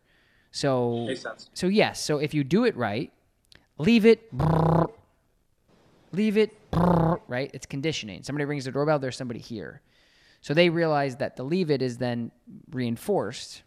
[0.51, 1.13] So
[1.53, 3.13] so yes, so if you do it right,
[3.77, 4.33] leave it
[6.13, 6.57] leave it
[7.29, 7.51] right?
[7.53, 8.23] It's conditioning.
[8.23, 9.83] Somebody rings the doorbell, there's somebody here.
[10.41, 12.31] So they realize that the leave it is then
[12.71, 13.63] reinforced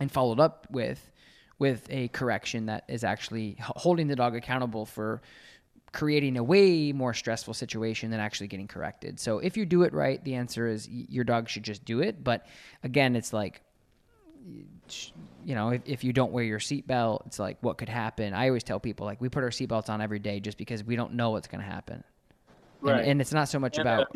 [0.00, 1.10] and followed up with
[1.58, 5.22] with a correction that is actually holding the dog accountable for
[5.92, 9.20] creating a way more stressful situation than actually getting corrected.
[9.20, 12.24] So if you do it right, the answer is your dog should just do it.
[12.24, 12.46] But
[12.82, 13.62] again, it's like
[15.44, 18.34] you know, if, if you don't wear your seatbelt, it's like what could happen.
[18.34, 20.96] I always tell people like we put our seatbelts on every day just because we
[20.96, 22.02] don't know what's going to happen.
[22.80, 22.98] Right.
[22.98, 24.08] And, and it's not so much about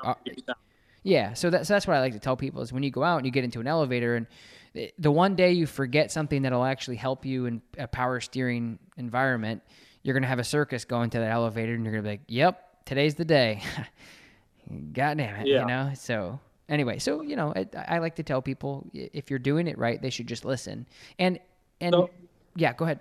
[1.06, 3.18] yeah, so that's that's what I like to tell people is when you go out
[3.18, 4.26] and you get into an elevator and
[4.74, 8.78] the- the one day you forget something that'll actually help you in a power steering
[8.96, 9.62] environment,
[10.02, 12.84] you're gonna have a circus going to that elevator and you're gonna be like, "Yep,
[12.84, 13.62] today's the day."
[14.92, 15.60] God damn it, Yeah.
[15.60, 15.90] you know.
[15.94, 19.78] So anyway, so you know, I, I like to tell people if you're doing it
[19.78, 20.86] right, they should just listen.
[21.18, 21.38] And
[21.80, 22.10] and So-
[22.56, 23.00] yeah, go ahead.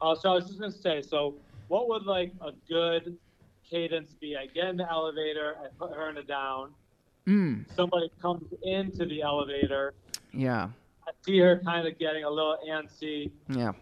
[0.00, 1.34] Uh, so I was just gonna say, so
[1.68, 3.16] what would like a good
[3.68, 4.36] cadence be?
[4.36, 6.70] I get in the elevator, I put her in a down.
[7.26, 9.94] Mm, Somebody comes into the elevator,
[10.32, 10.68] yeah,
[11.06, 13.72] I see her kind of getting a little antsy, yeah.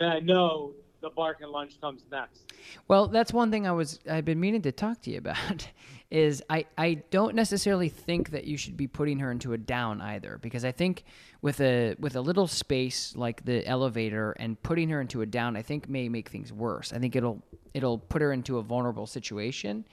[0.00, 2.52] and I know the bark and lunch comes next.
[2.88, 5.68] Well, that's one thing I was I've been meaning to talk to you about
[6.10, 10.00] is I I don't necessarily think that you should be putting her into a down
[10.00, 11.04] either because I think
[11.40, 15.56] with a with a little space like the elevator and putting her into a down
[15.56, 16.92] I think may make things worse.
[16.92, 17.42] I think it'll
[17.74, 19.84] it'll put her into a vulnerable situation.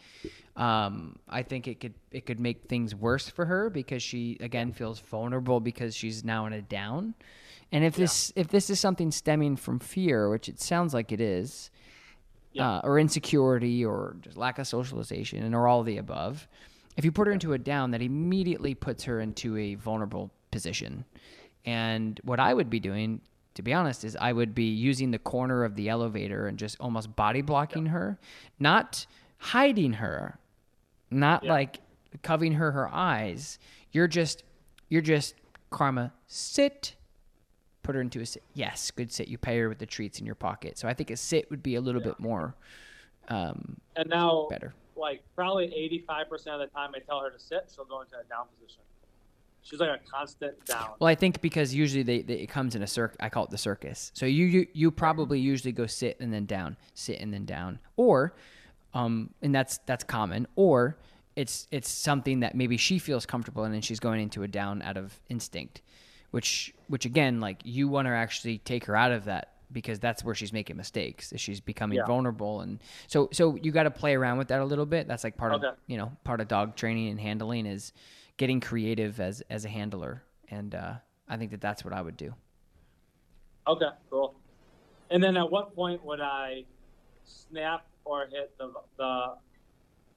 [0.55, 4.71] Um, I think it could it could make things worse for her because she again
[4.71, 7.13] feels vulnerable because she's now in a down.
[7.71, 11.19] And if this if this is something stemming from fear, which it sounds like it
[11.21, 11.69] is,
[12.53, 12.77] Yeah.
[12.77, 16.47] uh, or insecurity, or just lack of socialization, and or all the above,
[16.95, 21.03] if you put her into a down, that immediately puts her into a vulnerable position.
[21.65, 23.19] And what I would be doing,
[23.55, 26.77] to be honest, is I would be using the corner of the elevator and just
[26.79, 28.17] almost body blocking her,
[28.57, 29.05] not
[29.37, 30.39] hiding her,
[31.11, 31.51] not Yeah.
[31.51, 31.81] like
[32.23, 33.59] covering her her eyes.
[33.91, 34.43] You're just
[34.87, 35.35] you're just
[35.71, 36.95] karma sit
[37.83, 38.41] put her into a sit.
[38.53, 39.27] Yes, good sit.
[39.27, 40.77] You pay her with the treats in your pocket.
[40.77, 42.55] So I think a sit would be a little bit more
[43.27, 44.73] um, And now, better.
[44.95, 45.67] like probably
[46.07, 48.81] 85% of the time I tell her to sit, she'll go into a down position.
[49.65, 50.91] She's like a constant down.
[50.99, 53.15] Well, I think because usually they, they it comes in a circ.
[53.19, 54.11] I call it the circus.
[54.13, 57.79] So you, you you probably usually go sit and then down, sit and then down,
[57.97, 58.35] or,
[58.93, 60.45] um, and that's that's common.
[60.55, 60.99] Or
[61.35, 64.83] it's it's something that maybe she feels comfortable in and she's going into a down
[64.83, 65.81] out of instinct,
[66.29, 70.23] which which again like you want to actually take her out of that because that's
[70.23, 71.33] where she's making mistakes.
[71.37, 72.05] She's becoming Yeah.
[72.05, 75.07] vulnerable and so so you got to play around with that a little bit.
[75.07, 75.67] That's like part Okay.
[75.69, 77.91] of you know part of dog training and handling is
[78.37, 80.93] getting creative as as a handler and uh,
[81.27, 82.33] I think that that's what I would do.
[83.67, 84.35] Okay, cool.
[85.09, 86.63] And then at what point would I
[87.23, 89.35] snap or hit the, the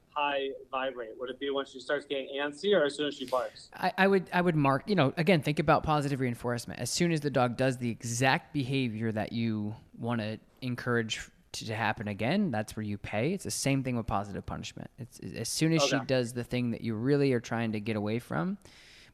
[0.09, 1.11] high vibrate?
[1.19, 3.69] Would it be when she starts getting antsy or as soon as she barks?
[3.73, 7.11] I, I would I would mark you know again think about positive reinforcement as soon
[7.11, 12.07] as the dog does the exact behavior that you want to encourage to, to happen
[12.07, 13.33] again that's where you pay.
[13.33, 14.89] It's the same thing with positive punishment.
[14.97, 17.79] It's as soon as oh, she does the thing that you really are trying to
[17.79, 18.57] get away from.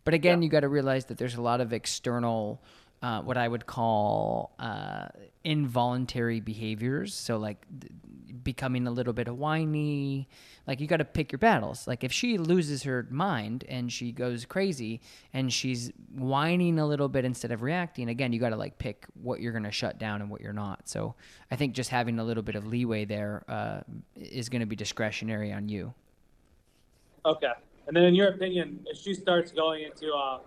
[0.03, 0.45] But again Yeah.
[0.45, 2.61] you got to realize that there's a lot of external
[3.01, 5.08] uh, what I would call uh,
[5.43, 7.13] involuntary behaviors.
[7.13, 7.91] So, like th-
[8.43, 10.27] becoming a little bit whiny.
[10.67, 11.88] Like, you got to pick your battles.
[11.88, 15.01] Like, if she loses her mind and she goes crazy
[15.34, 19.05] and she's whining a little bit instead of reacting, again, you got to like pick
[19.21, 20.88] what you're going to shut down and what you're not.
[20.88, 21.15] So,
[21.51, 23.81] I think just having a little bit of leeway there uh,
[24.15, 25.93] is going to be discretionary on you.
[27.25, 27.51] Okay.
[27.88, 30.41] And then in your opinion, if she starts going into a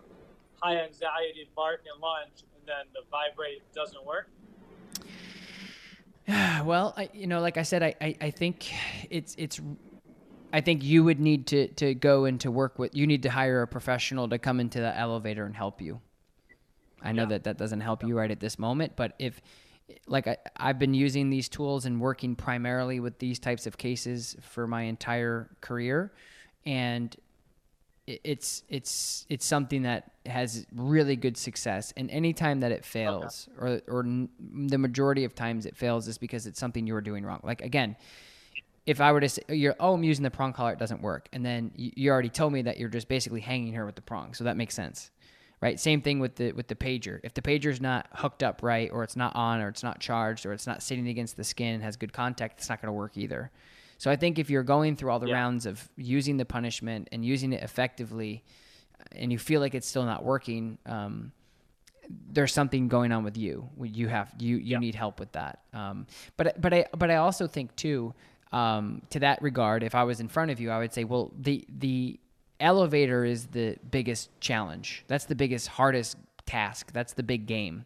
[0.60, 4.28] high anxiety bark and lunge and then the vibrate doesn't work?
[6.64, 8.72] well, I, you know, like I said, I, I, I think
[9.10, 9.60] it's it's.
[10.52, 12.94] I think you would need to to go into work with.
[12.94, 16.00] You need to hire a professional to come into the elevator and help you.
[17.02, 17.28] I know Yeah.
[17.28, 19.40] that that doesn't help you right at this moment, but if,
[20.06, 24.36] like I, I've been using these tools and working primarily with these types of cases
[24.40, 26.12] for my entire career,
[26.66, 27.14] and
[28.24, 33.82] it's it's it's something that has really good success and anytime that it fails or
[33.86, 34.28] or n-
[34.68, 37.60] the majority of times it fails is because it's something you were doing wrong like
[37.60, 37.96] again
[38.86, 41.28] if i were to say you're oh i'm using the prong collar it doesn't work
[41.34, 44.02] and then you, you already told me that you're just basically hanging her with the
[44.02, 45.10] prong so that makes sense
[45.60, 45.80] right?
[45.80, 47.20] Same thing with the with the pager.
[47.22, 50.46] If the pager's not hooked up right, or it's not on, or it's not charged,
[50.46, 52.92] or it's not sitting against the skin and has good contact, it's not going to
[52.92, 53.50] work either.
[53.98, 55.34] So I think if you're going through all the Yeah.
[55.34, 58.42] rounds of using the punishment and using it effectively,
[59.12, 61.32] and you feel like it's still not working, um,
[62.08, 63.68] there's something going on with you.
[63.82, 64.78] You have you you Yeah.
[64.78, 65.60] need help with that.
[65.74, 66.06] Um,
[66.36, 68.14] but but I but I also think too,
[68.52, 71.32] um, to that regard, if I was in front of you, I would say, well,
[71.38, 72.18] the the
[72.60, 75.04] elevator is the biggest challenge.
[75.06, 76.92] That's the biggest hardest task.
[76.92, 77.84] That's the big game.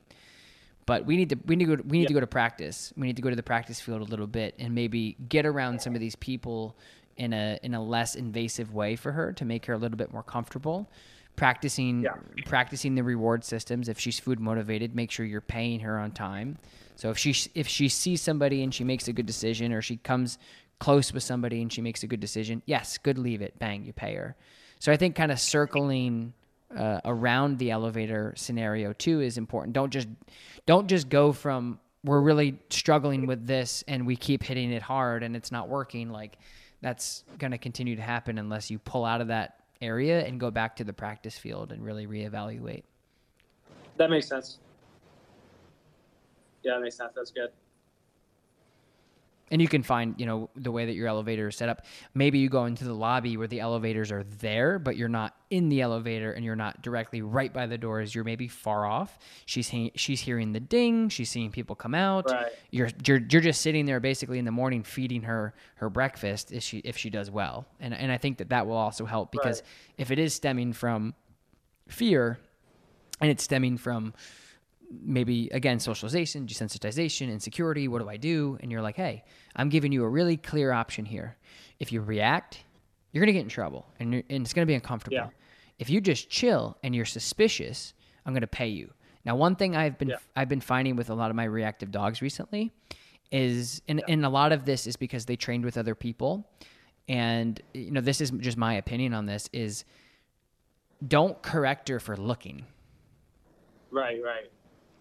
[0.84, 2.92] But we need to we need to go, we need to go to practice.
[2.96, 5.80] We need to go to the practice field a little bit and maybe get around
[5.80, 6.76] some of these people
[7.16, 10.12] in a in a less invasive way for her to make her a little bit
[10.12, 10.90] more comfortable.
[11.36, 12.14] Practicing Yeah.
[12.46, 13.88] practicing the reward systems.
[13.88, 16.58] If she's food motivated, make sure you're paying her on time.
[16.96, 19.96] So if she if she sees somebody and she makes a good decision, or she
[19.98, 20.36] comes
[20.78, 23.92] close with somebody and she makes a good decision, yes, good, leave it, bang, you
[23.92, 24.34] pay her.
[24.80, 26.34] So I think kind of circling
[26.76, 29.74] uh, around the elevator scenario too is important.
[29.74, 30.08] Don't just
[30.66, 35.22] don't just go from we're really struggling with this and we keep hitting it hard
[35.22, 36.10] and it's not working.
[36.10, 36.38] Like
[36.80, 40.50] that's going to continue to happen unless you pull out of that area and go
[40.50, 42.82] back to the practice field and really reevaluate.
[43.96, 44.58] That makes sense.
[46.62, 47.12] Yeah, that makes sense.
[47.14, 47.50] That's good.
[49.52, 51.84] And you can find, you know, the way that your elevator is set up.
[52.14, 55.68] Maybe you go into the lobby where the elevators are there, but you're not in
[55.68, 58.14] the elevator and you're not directly right by the doors.
[58.14, 59.18] You're maybe far off.
[59.46, 61.10] She's he- she's hearing the ding.
[61.10, 62.30] She's seeing people come out.
[62.30, 62.50] Right.
[62.70, 66.62] You're, you're you're just sitting there basically in the morning feeding her her breakfast if
[66.62, 67.66] she if she does well.
[67.78, 69.68] And and I think that that will also help because Right.
[69.98, 71.14] if it is stemming from
[71.88, 72.38] fear
[73.20, 74.14] and it's stemming from
[75.02, 78.58] maybe again socialization desensitization insecurity what do i do?
[78.60, 79.24] And you're like hey
[79.56, 81.36] i'm giving you a really clear option here.
[81.80, 82.64] If you react
[83.12, 85.16] you're going to get in trouble and, you're, and it's going to be uncomfortable.
[85.16, 85.28] Yeah.
[85.78, 87.94] if you just chill and you're suspicious
[88.26, 88.92] i'm going to pay you.
[89.24, 90.16] Now one thing i've been Yeah.
[90.36, 92.70] i've been finding with a lot of my reactive dogs recently
[93.30, 96.46] is and, and a lot of this is because they trained with other people.
[97.08, 99.84] And you know this is just my opinion on this is
[101.06, 102.64] don't correct her for looking.
[103.90, 104.50] Right, right.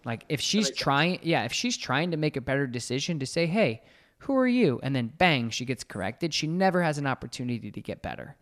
[0.04, 3.46] Like if she's trying, yeah, if she's trying to make a better decision to say,
[3.46, 3.82] "Hey,
[4.18, 7.80] who are you?" and then bang, she gets corrected, she never has an opportunity to
[7.80, 8.36] get better.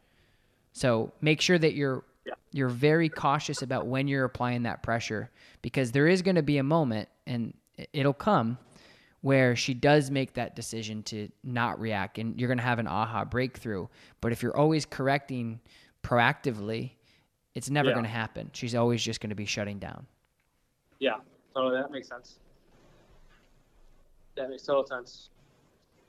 [0.72, 2.34] So, make sure that you're Yeah.
[2.52, 5.30] you're very cautious about when you're applying that pressure
[5.62, 8.58] because there is going to be a moment and it- it'll come
[9.22, 12.86] where she does make that decision to not react and you're going to have an
[12.86, 13.86] aha breakthrough.
[14.20, 15.60] But if you're always correcting
[16.02, 16.92] proactively,
[17.54, 17.94] it's never Yeah.
[17.94, 18.50] going to happen.
[18.52, 20.06] She's always just going to be shutting down.
[20.98, 21.20] Yeah,
[21.54, 21.80] totally.
[21.80, 22.38] That makes sense.
[24.36, 25.30] That makes total sense.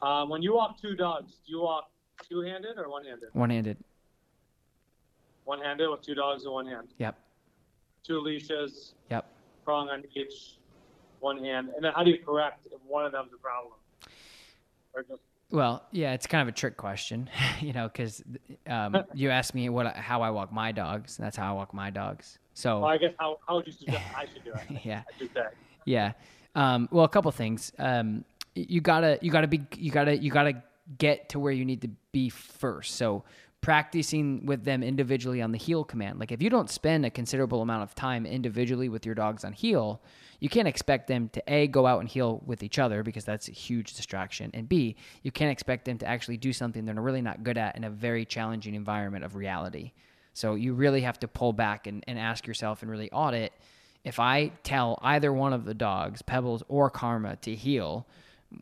[0.01, 1.89] Um, when you walk two dogs, do you walk
[2.27, 3.29] two-handed or one-handed?
[3.33, 3.77] One-handed.
[5.45, 6.87] One-handed with two dogs in one hand.
[6.97, 7.17] Yep.
[8.03, 9.25] Two leashes, Yep.
[9.65, 10.57] prong on each,
[11.19, 11.69] one hand.
[11.75, 13.73] And then how do you correct if one of them's a problem?
[14.93, 18.23] Or just Well, yeah, it's kind of a trick question, you know, because
[18.67, 21.17] um, you asked me what how I walk my dogs.
[21.17, 22.39] And that's how I walk my dogs.
[22.53, 24.81] So well, I guess how, how would you suggest I should do it?
[24.85, 25.03] yeah,
[25.85, 26.13] yeah.
[26.55, 27.71] Um, well, a couple things.
[27.77, 30.63] Um, you gotta you gotta be you gotta you gotta
[30.97, 32.95] get to where you need to be first.
[32.95, 33.23] So
[33.61, 36.19] practicing with them individually on the heel command.
[36.19, 39.53] Like if you don't spend a considerable amount of time individually with your dogs on
[39.53, 40.01] heel,
[40.39, 43.47] you can't expect them to a go out and heel with each other because that's
[43.47, 47.21] a huge distraction, and b you can't expect them to actually do something they're really
[47.21, 49.91] not good at in a very challenging environment of reality.
[50.33, 53.53] So you really have to pull back and, and ask yourself and really audit
[54.03, 58.07] if I tell either one of the dogs, Pebbles or Karma, to heel,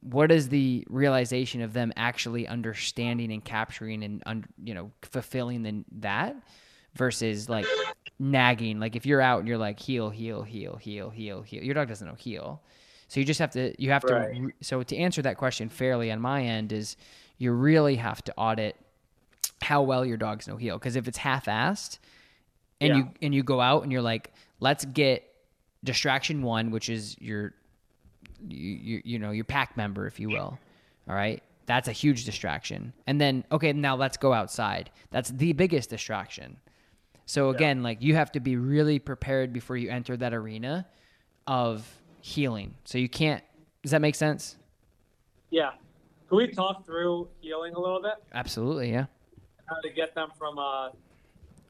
[0.01, 5.63] what is the realization of them actually understanding and capturing and un, you know fulfilling
[5.63, 6.35] the, that
[6.95, 7.65] versus like
[8.19, 8.79] nagging?
[8.79, 11.87] Like if you're out and you're like heel, heel, heel, heel, heel, heel, your dog
[11.87, 12.61] doesn't know heel.
[13.07, 14.39] So you just have to you have to Right.
[14.39, 16.95] re- so to answer that question fairly on my end is
[17.37, 18.75] you really have to audit
[19.61, 21.99] how well your dogs know heel because if it's half-assed
[22.81, 22.97] and Yeah.
[22.97, 25.23] you and you go out and you're like let's get
[25.83, 27.53] distraction one which is your
[28.47, 30.57] you, you you know your pack member if you will
[31.09, 35.53] all right that's a huge distraction and then okay now let's go outside that's the
[35.53, 36.57] biggest distraction
[37.25, 40.85] so again like you have to be really prepared before you enter that arena
[41.47, 41.87] of
[42.21, 43.43] heeling so you can't
[43.83, 44.55] does that make sense
[45.51, 45.71] Yeah.
[46.27, 48.13] Can we talk through heeling a little bit?
[48.33, 49.05] absolutely yeah
[49.65, 50.91] How to get them from a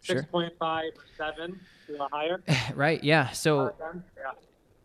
[0.02, 0.24] Sure.
[0.34, 2.42] 6.5 or 7 to a higher?
[2.76, 3.74] right yeah so
[4.18, 4.32] Yeah.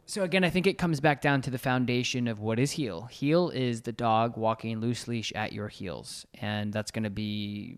[0.07, 3.05] So again, I think it comes back down to the foundation of what is heel.
[3.05, 7.77] Heel is the dog walking loose leash at your heels, and that's going to be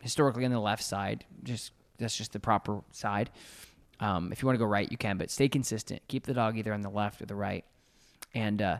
[0.00, 1.24] historically on the left side.
[1.42, 3.30] Just that's just the proper side.
[4.00, 6.00] Um, if you want to go right, you can, but stay consistent.
[6.08, 7.64] Keep the dog either on the left or the right,
[8.34, 8.78] and uh,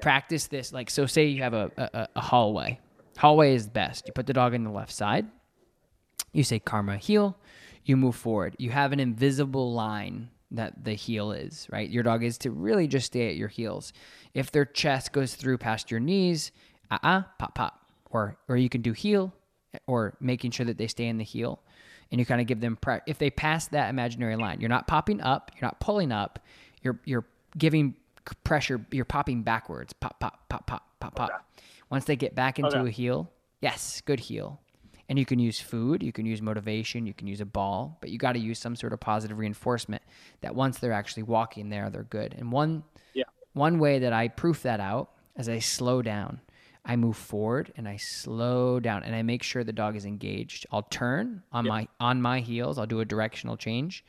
[0.00, 0.72] practice this.
[0.72, 2.80] Like, so say you have a, a, a hallway.
[3.16, 4.06] Hallway is best.
[4.08, 5.26] You put the dog in the left side.
[6.32, 7.36] You say karma heel.
[7.84, 8.56] You move forward.
[8.58, 11.88] You have an invisible line that the heel is, right?
[11.88, 13.92] Your dog is to really just stay at your heels.
[14.34, 16.52] If their chest goes through past your knees,
[16.90, 17.86] uh uh-uh, uh, pop, pop.
[18.10, 19.32] Or, or you can do heel
[19.86, 21.62] or making sure that they stay in the heel.
[22.10, 24.88] And you kind of give them, pre- if they pass that imaginary line, you're not
[24.88, 26.40] popping up, you're not pulling up,
[26.82, 27.24] you're, you're
[27.56, 27.94] giving
[28.42, 29.92] pressure, you're popping backwards.
[29.92, 31.30] Pop, pop, pop, pop, pop, pop.
[31.30, 31.38] Okay.
[31.88, 32.88] Once they get back into okay.
[32.88, 33.30] a heel,
[33.60, 34.60] yes, good heel.
[35.10, 38.10] And you can use food, you can use motivation, you can use a ball, but
[38.10, 40.02] you got to use some sort of positive reinforcement
[40.40, 42.32] that once they're actually walking there, they're good.
[42.38, 43.24] And one yeah.
[43.52, 46.40] one way that I proof that out is I slow down.
[46.84, 50.64] I move forward and I slow down and I make sure the dog is engaged.
[50.70, 51.72] I'll turn on yeah.
[51.72, 52.78] my on my heels.
[52.78, 54.04] I'll do a directional change.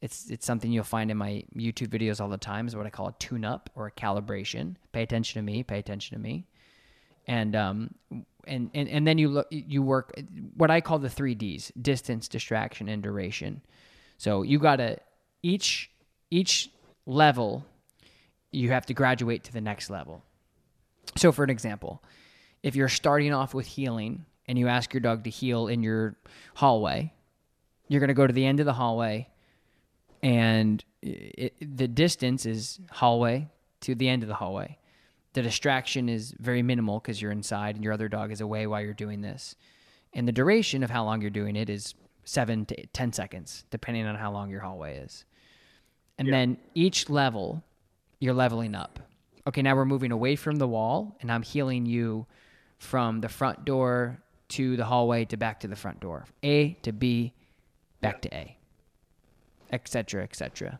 [0.00, 2.68] It's it's something you'll find in my YouTube videos all the time.
[2.68, 4.76] Is what I call a tune up or a calibration.
[4.92, 5.64] Pay attention to me.
[5.64, 6.46] Pay attention to me.
[7.26, 7.94] And um,
[8.46, 10.12] and, and and then you look you work
[10.56, 13.62] what I call the three Ds: distance, distraction, and duration.
[14.18, 14.98] So you gotta
[15.42, 15.90] each
[16.30, 16.70] each
[17.06, 17.64] level
[18.50, 20.22] you have to graduate to the next level.
[21.16, 22.02] So for an example,
[22.62, 26.16] if you're starting off with heeling and you ask your dog to heel in your
[26.54, 27.12] hallway,
[27.88, 29.28] you're going to go to the end of the hallway
[30.22, 33.48] and it, the distance is hallway
[33.80, 34.78] to the end of the hallway
[35.36, 38.80] the distraction is very minimal because you're inside and your other dog is away while
[38.80, 39.54] you're doing this.
[40.14, 44.06] And the duration of how long you're doing it is seven to 10 seconds, depending
[44.06, 45.26] on how long your hallway is.
[46.16, 46.32] And yeah.
[46.32, 47.62] then each level,
[48.18, 48.98] you're leveling up.
[49.46, 52.24] Okay, now we're moving away from the wall, and I'm heeling you
[52.78, 54.18] from the front door
[54.48, 56.24] to the hallway to back to the front door.
[56.44, 57.34] A to B,
[58.00, 58.30] back yeah.
[58.30, 58.56] to A,
[59.70, 60.78] etc., etc.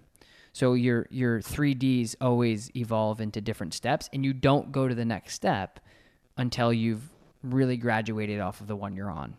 [0.57, 5.04] So your your 3Ds always evolve into different steps and you don't go to the
[5.04, 5.80] next step
[6.38, 7.11] until you've
[7.42, 9.36] really graduated off of the one you're on.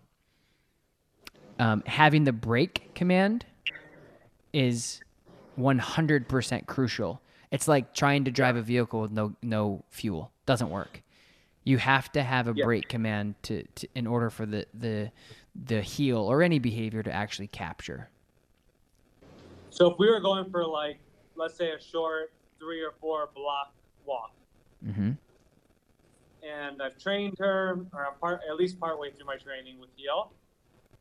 [1.57, 3.47] Um, having the break command
[4.53, 5.01] is
[5.57, 7.19] 100% crucial.
[7.49, 10.31] It's like trying to drive a vehicle with no no fuel.
[10.45, 11.01] Doesn't work.
[11.63, 12.63] You have to have a yeah.
[12.63, 15.11] break command to, to in order for the the
[15.55, 18.07] the heel or any behavior to actually capture.
[19.71, 20.99] So if we were going for like
[21.37, 23.73] let's say a short three or four block
[24.05, 24.31] walk.
[24.85, 25.11] Mm-hmm.
[26.47, 30.31] And I've trained her, or I'm part, at least partway through my training with heel.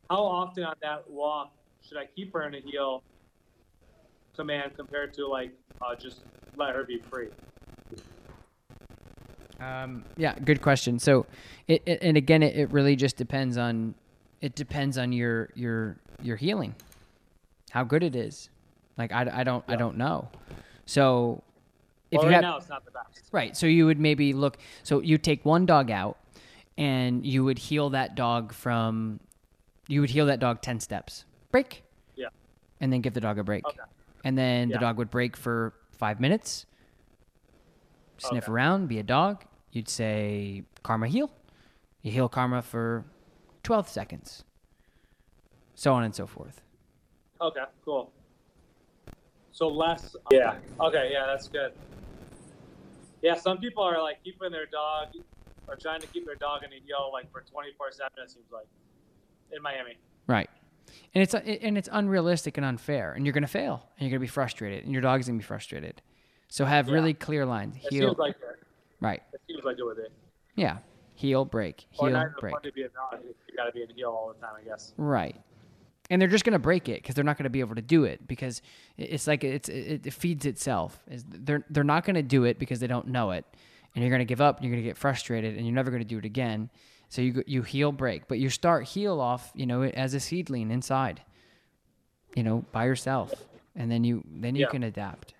[0.09, 1.53] How often on that walk
[1.87, 3.03] should I keep her in a heel
[4.35, 6.21] command compared to like uh, just
[6.55, 7.29] let her be free?
[9.59, 10.99] Um, yeah, good question.
[10.99, 11.25] So,
[11.67, 13.95] it, it and again, it, it really just depends on
[14.41, 16.75] it depends on your your your heeling,
[17.71, 18.49] how good it is.
[18.97, 19.73] Like I, I don't yeah.
[19.73, 20.29] I don't know.
[20.85, 21.43] So
[22.11, 23.29] if well, you right have, now it's not the best.
[23.31, 23.55] Right.
[23.55, 24.57] So you would maybe look.
[24.83, 26.17] So you take one dog out,
[26.77, 29.19] and you would heel that dog from.
[29.87, 31.25] You would heel that dog ten steps.
[31.51, 31.83] Break.
[32.15, 32.27] Yeah.
[32.81, 33.65] And then give the dog a break.
[33.65, 33.77] Okay.
[34.23, 34.75] And then yeah.
[34.75, 36.65] the dog would break for five minutes.
[38.17, 38.51] Sniff okay.
[38.51, 39.45] around, be a dog.
[39.71, 41.31] You'd say karma heel.
[42.01, 43.05] You heel karma for
[43.63, 44.43] twelve seconds.
[45.75, 46.61] So on and so forth.
[47.39, 47.63] Okay.
[47.85, 48.11] Cool.
[49.57, 50.15] So less.
[50.29, 50.53] Yeah.
[50.79, 51.09] Okay.
[51.11, 51.71] Yeah, that's good.
[53.23, 55.07] Yeah, some people are like keeping their dog
[55.67, 58.11] or trying to keep their dog in a heel like for 24 seven.
[58.23, 58.67] It seems like
[59.51, 59.97] in Miami.
[60.27, 60.47] Right.
[61.15, 64.27] And it's and it's unrealistic and unfair, and you're gonna fail, and you're gonna be
[64.27, 66.03] frustrated, and your dog's gonna be frustrated.
[66.49, 66.93] So have yeah.
[66.93, 67.77] really clear lines.
[67.77, 67.87] Heel.
[67.87, 68.63] It seems like it.
[69.01, 69.23] Right.
[69.33, 70.11] It seems like it with it.
[70.53, 70.77] Yeah.
[71.15, 71.87] Heel break.
[71.89, 72.53] Heel or break.
[72.53, 73.23] Fun to be a dog.
[73.23, 74.93] You gotta be in heel all the time, I guess.
[74.97, 75.35] Right
[76.09, 77.81] and they're just going to break it because they're not going to be able to
[77.81, 78.61] do it because
[78.97, 80.99] it's like it's it, feeds itself.
[81.07, 83.45] They're they're not going to do it because they don't know it,
[83.93, 84.57] and you're going to give up.
[84.57, 86.69] and You're going to get frustrated, and you're never going to do it again.
[87.09, 90.71] So you you heel break, but you start heel off, you know, as a seedling
[90.71, 91.21] inside,
[92.35, 93.33] you know, by yourself,
[93.75, 94.69] and then you then you yeah.
[94.69, 95.33] can adapt.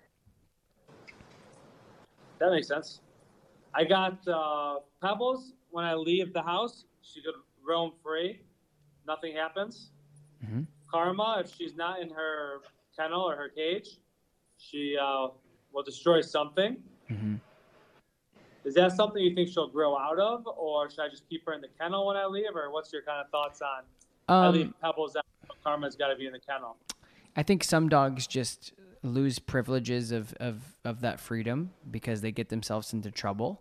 [2.38, 3.00] That makes sense.
[3.74, 6.84] I got uh, pebbles when I leave the house.
[7.02, 7.34] She could
[7.66, 8.40] roam free.
[9.06, 9.90] Nothing happens
[10.44, 10.62] Mm-hmm.
[10.90, 12.60] Karma, if she's not in her
[12.96, 13.98] kennel or her cage,
[14.56, 15.28] she uh,
[15.72, 16.76] will destroy something.
[17.10, 17.36] Mm-hmm.
[18.64, 21.52] Is that something you think she'll grow out of, or should I just keep her
[21.54, 23.84] in the kennel when I leave, or what's your kind of thoughts on?
[24.28, 25.24] Um, I leave pebbles out.
[25.64, 26.76] Karma's got to be in the kennel.
[27.36, 28.72] I think some dogs just
[29.02, 33.60] lose privileges of, of, of that freedom because they get themselves into trouble.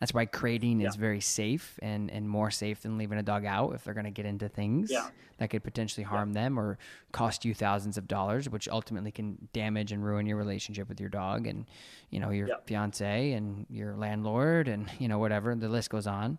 [0.00, 0.88] That's why crating Yeah.
[0.88, 4.04] is very safe and, and more safe than leaving a dog out if they're going
[4.04, 5.08] to get into things Yeah.
[5.38, 6.78] that could potentially harm them or
[7.12, 11.08] cost you thousands of dollars, which ultimately can damage and ruin your relationship with your
[11.10, 11.66] dog and,
[12.10, 12.54] you know, your Yeah.
[12.66, 15.54] fiance and your landlord and, you know, whatever.
[15.54, 16.38] The list goes on.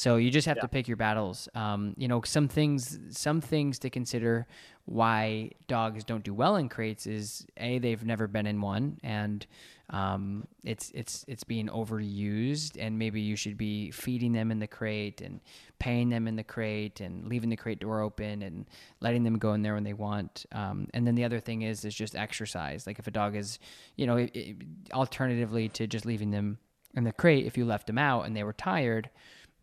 [0.00, 0.62] So you just have Yeah.
[0.62, 1.46] to pick your battles.
[1.54, 4.46] Um, you know, some things, some things to consider
[4.86, 9.46] why dogs don't do well in crates is a they've never been in one, and
[9.90, 14.66] um, it's it's it's being overused, and maybe you should be feeding them in the
[14.66, 15.38] crate and
[15.78, 18.64] paying them in the crate and leaving the crate door open and
[19.00, 20.46] letting them go in there when they want.
[20.52, 22.86] Um, and then the other thing is is just exercise.
[22.86, 23.58] Like if a dog is,
[23.96, 24.56] you know, it, it,
[24.94, 26.56] alternatively to just leaving them
[26.94, 29.10] in the crate, if you left them out and they were tired,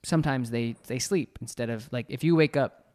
[0.04, 2.86] sometimes they they sleep instead of like if you wake up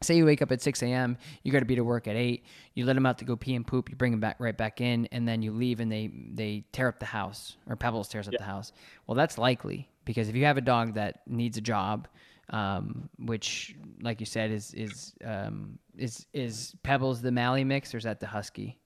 [0.00, 2.44] say you wake up at 6 a.m you got to be to work at 8
[2.74, 4.80] you let them out to go pee and poop you bring them back right back
[4.80, 8.28] in and then you leave and they they tear up the house or pebbles tears
[8.28, 8.72] up the house
[9.06, 12.06] well that's likely because if you have a dog that needs a job
[12.50, 17.98] um, which like you said is is um, is is pebbles the mally mix or
[17.98, 18.78] is that the husky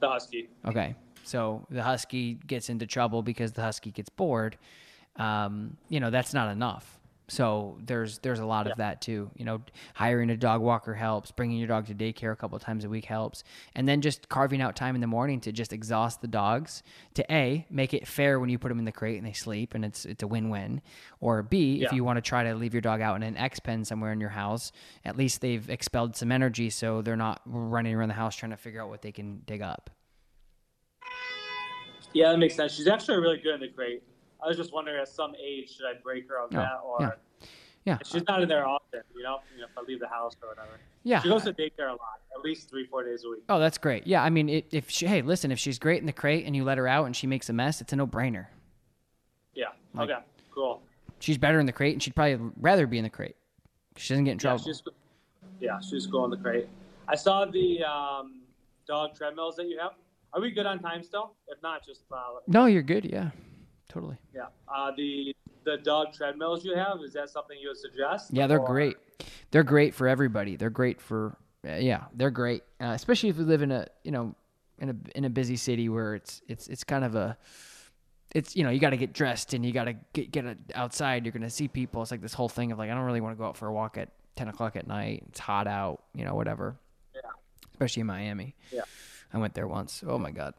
[0.00, 0.48] The husky.
[0.66, 0.94] Okay.
[1.24, 4.56] So the husky gets into trouble because the husky gets bored.
[5.18, 6.96] Um, you know, that's not enough.
[7.28, 9.30] So there's there's a lot of that too.
[9.34, 9.60] You know,
[9.94, 13.04] hiring a dog walker helps, bringing your dog to daycare a couple times a week
[13.04, 13.42] helps,
[13.74, 17.24] and then just carving out time in the morning to just exhaust the dogs to
[17.32, 19.84] a make it fair when you put them in the crate and they sleep, and
[19.84, 20.80] it's it's a win-win.
[21.18, 23.58] Or b if you want to try to leave your dog out in an X
[23.58, 24.70] pen somewhere in your house,
[25.04, 28.56] at least they've expelled some energy, so they're not running around the house trying to
[28.56, 29.90] figure out what they can dig up.
[32.12, 32.72] Yeah, that makes sense.
[32.72, 34.04] She's actually really good in the crate.
[34.42, 37.00] I was just wondering at some age should I break her on Oh, that or
[37.00, 37.10] yeah.
[37.84, 37.98] Yeah.
[38.04, 40.48] she's not in there often, you know, you know, if I leave the house or
[40.48, 40.78] whatever.
[41.04, 41.20] Yeah.
[41.22, 43.44] She goes to daycare a lot, at least three, four days a week.
[43.48, 44.06] Oh, that's great.
[44.06, 46.56] Yeah, I mean, it, if she, hey, listen, if she's great in the crate and
[46.56, 48.46] you let her out and she makes a mess, it's a no-brainer.
[49.54, 49.66] Yeah.
[49.94, 50.20] Like- okay.
[50.52, 50.82] Cool.
[51.18, 53.36] She's better in the crate, and she'd probably rather be in the crate.
[53.96, 54.64] She doesn't get in Yeah, trouble.
[54.64, 54.82] she's
[55.60, 56.68] yeah, she's cool in the crate.
[57.08, 58.42] I saw the um,
[58.86, 59.92] dog treadmills that you have.
[60.34, 61.32] Are we good on time still?
[61.48, 62.16] If not, just uh,
[62.46, 63.06] no, you're good.
[63.06, 63.30] Yeah,
[63.88, 64.16] totally.
[64.34, 64.46] yeah.
[64.68, 65.34] Uh, the
[65.64, 68.32] the dog treadmills you have is that something you would suggest?
[68.32, 68.96] Yeah, they're Or- great.
[69.50, 70.56] They're great for everybody.
[70.56, 72.62] They're great for uh, yeah, they're great.
[72.80, 74.34] Uh, especially if you live in a you know
[74.78, 77.36] in a in a busy city where it's it's it's kind of a
[78.34, 81.24] it's you know you got to get dressed and you got to get get outside.
[81.24, 82.02] You're gonna see people.
[82.02, 83.66] It's like this whole thing of like I don't really want to go out for
[83.68, 85.24] a walk at ten o'clock at night.
[85.30, 86.02] It's hot out.
[86.14, 86.76] You know whatever.
[87.14, 87.20] Yeah.
[87.72, 88.54] Especially in Miami.
[88.70, 88.82] Yeah.
[89.32, 90.04] I went there once.
[90.06, 90.54] Oh my god,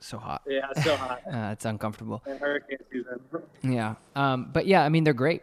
[0.00, 0.42] so hot.
[0.46, 1.20] Yeah, it's so hot.
[1.30, 2.22] Uh, it's uncomfortable.
[2.26, 3.20] And hurricane season.
[3.62, 3.94] Yeah.
[4.16, 5.42] Um, but yeah, I mean they're great.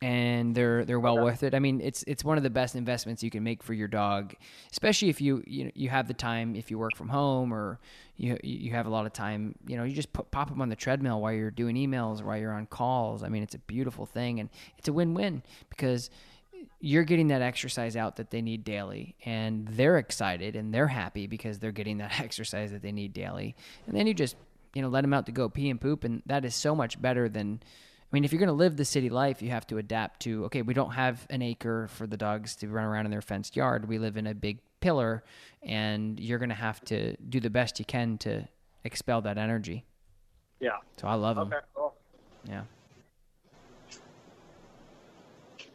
[0.00, 1.22] And they're they're well Okay.
[1.22, 1.54] worth it.
[1.54, 4.34] I mean, it's it's one of the best investments you can make for your dog,
[4.72, 7.78] especially if you you you have the time if you work from home or
[8.16, 9.54] you you have a lot of time.
[9.64, 12.36] You know, you just put, pop them on the treadmill while you're doing emails while
[12.36, 13.22] you're on calls.
[13.22, 16.10] I mean, it's a beautiful thing, and it's a win-win because
[16.84, 21.28] you're getting that exercise out that they need daily and they're excited and they're happy
[21.28, 23.54] because they're getting that exercise that they need daily
[23.86, 24.34] and then you just
[24.74, 27.00] you know let them out to go pee and poop and that is so much
[27.00, 29.78] better than i mean if you're going to live the city life you have to
[29.78, 33.12] adapt to okay we don't have an acre for the dogs to run around in
[33.12, 35.22] their fenced yard we live in a big pillar
[35.62, 38.42] and you're going to have to do the best you can to
[38.82, 39.84] expel that energy
[40.58, 40.78] Yeah.
[41.00, 41.94] so i love them Cool.
[42.48, 42.62] yeah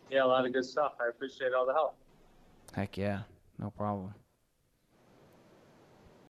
[0.09, 0.93] Yeah, a lot of good stuff.
[1.03, 1.95] I appreciate all the help.
[2.75, 3.21] heck yeah
[3.59, 4.13] no problem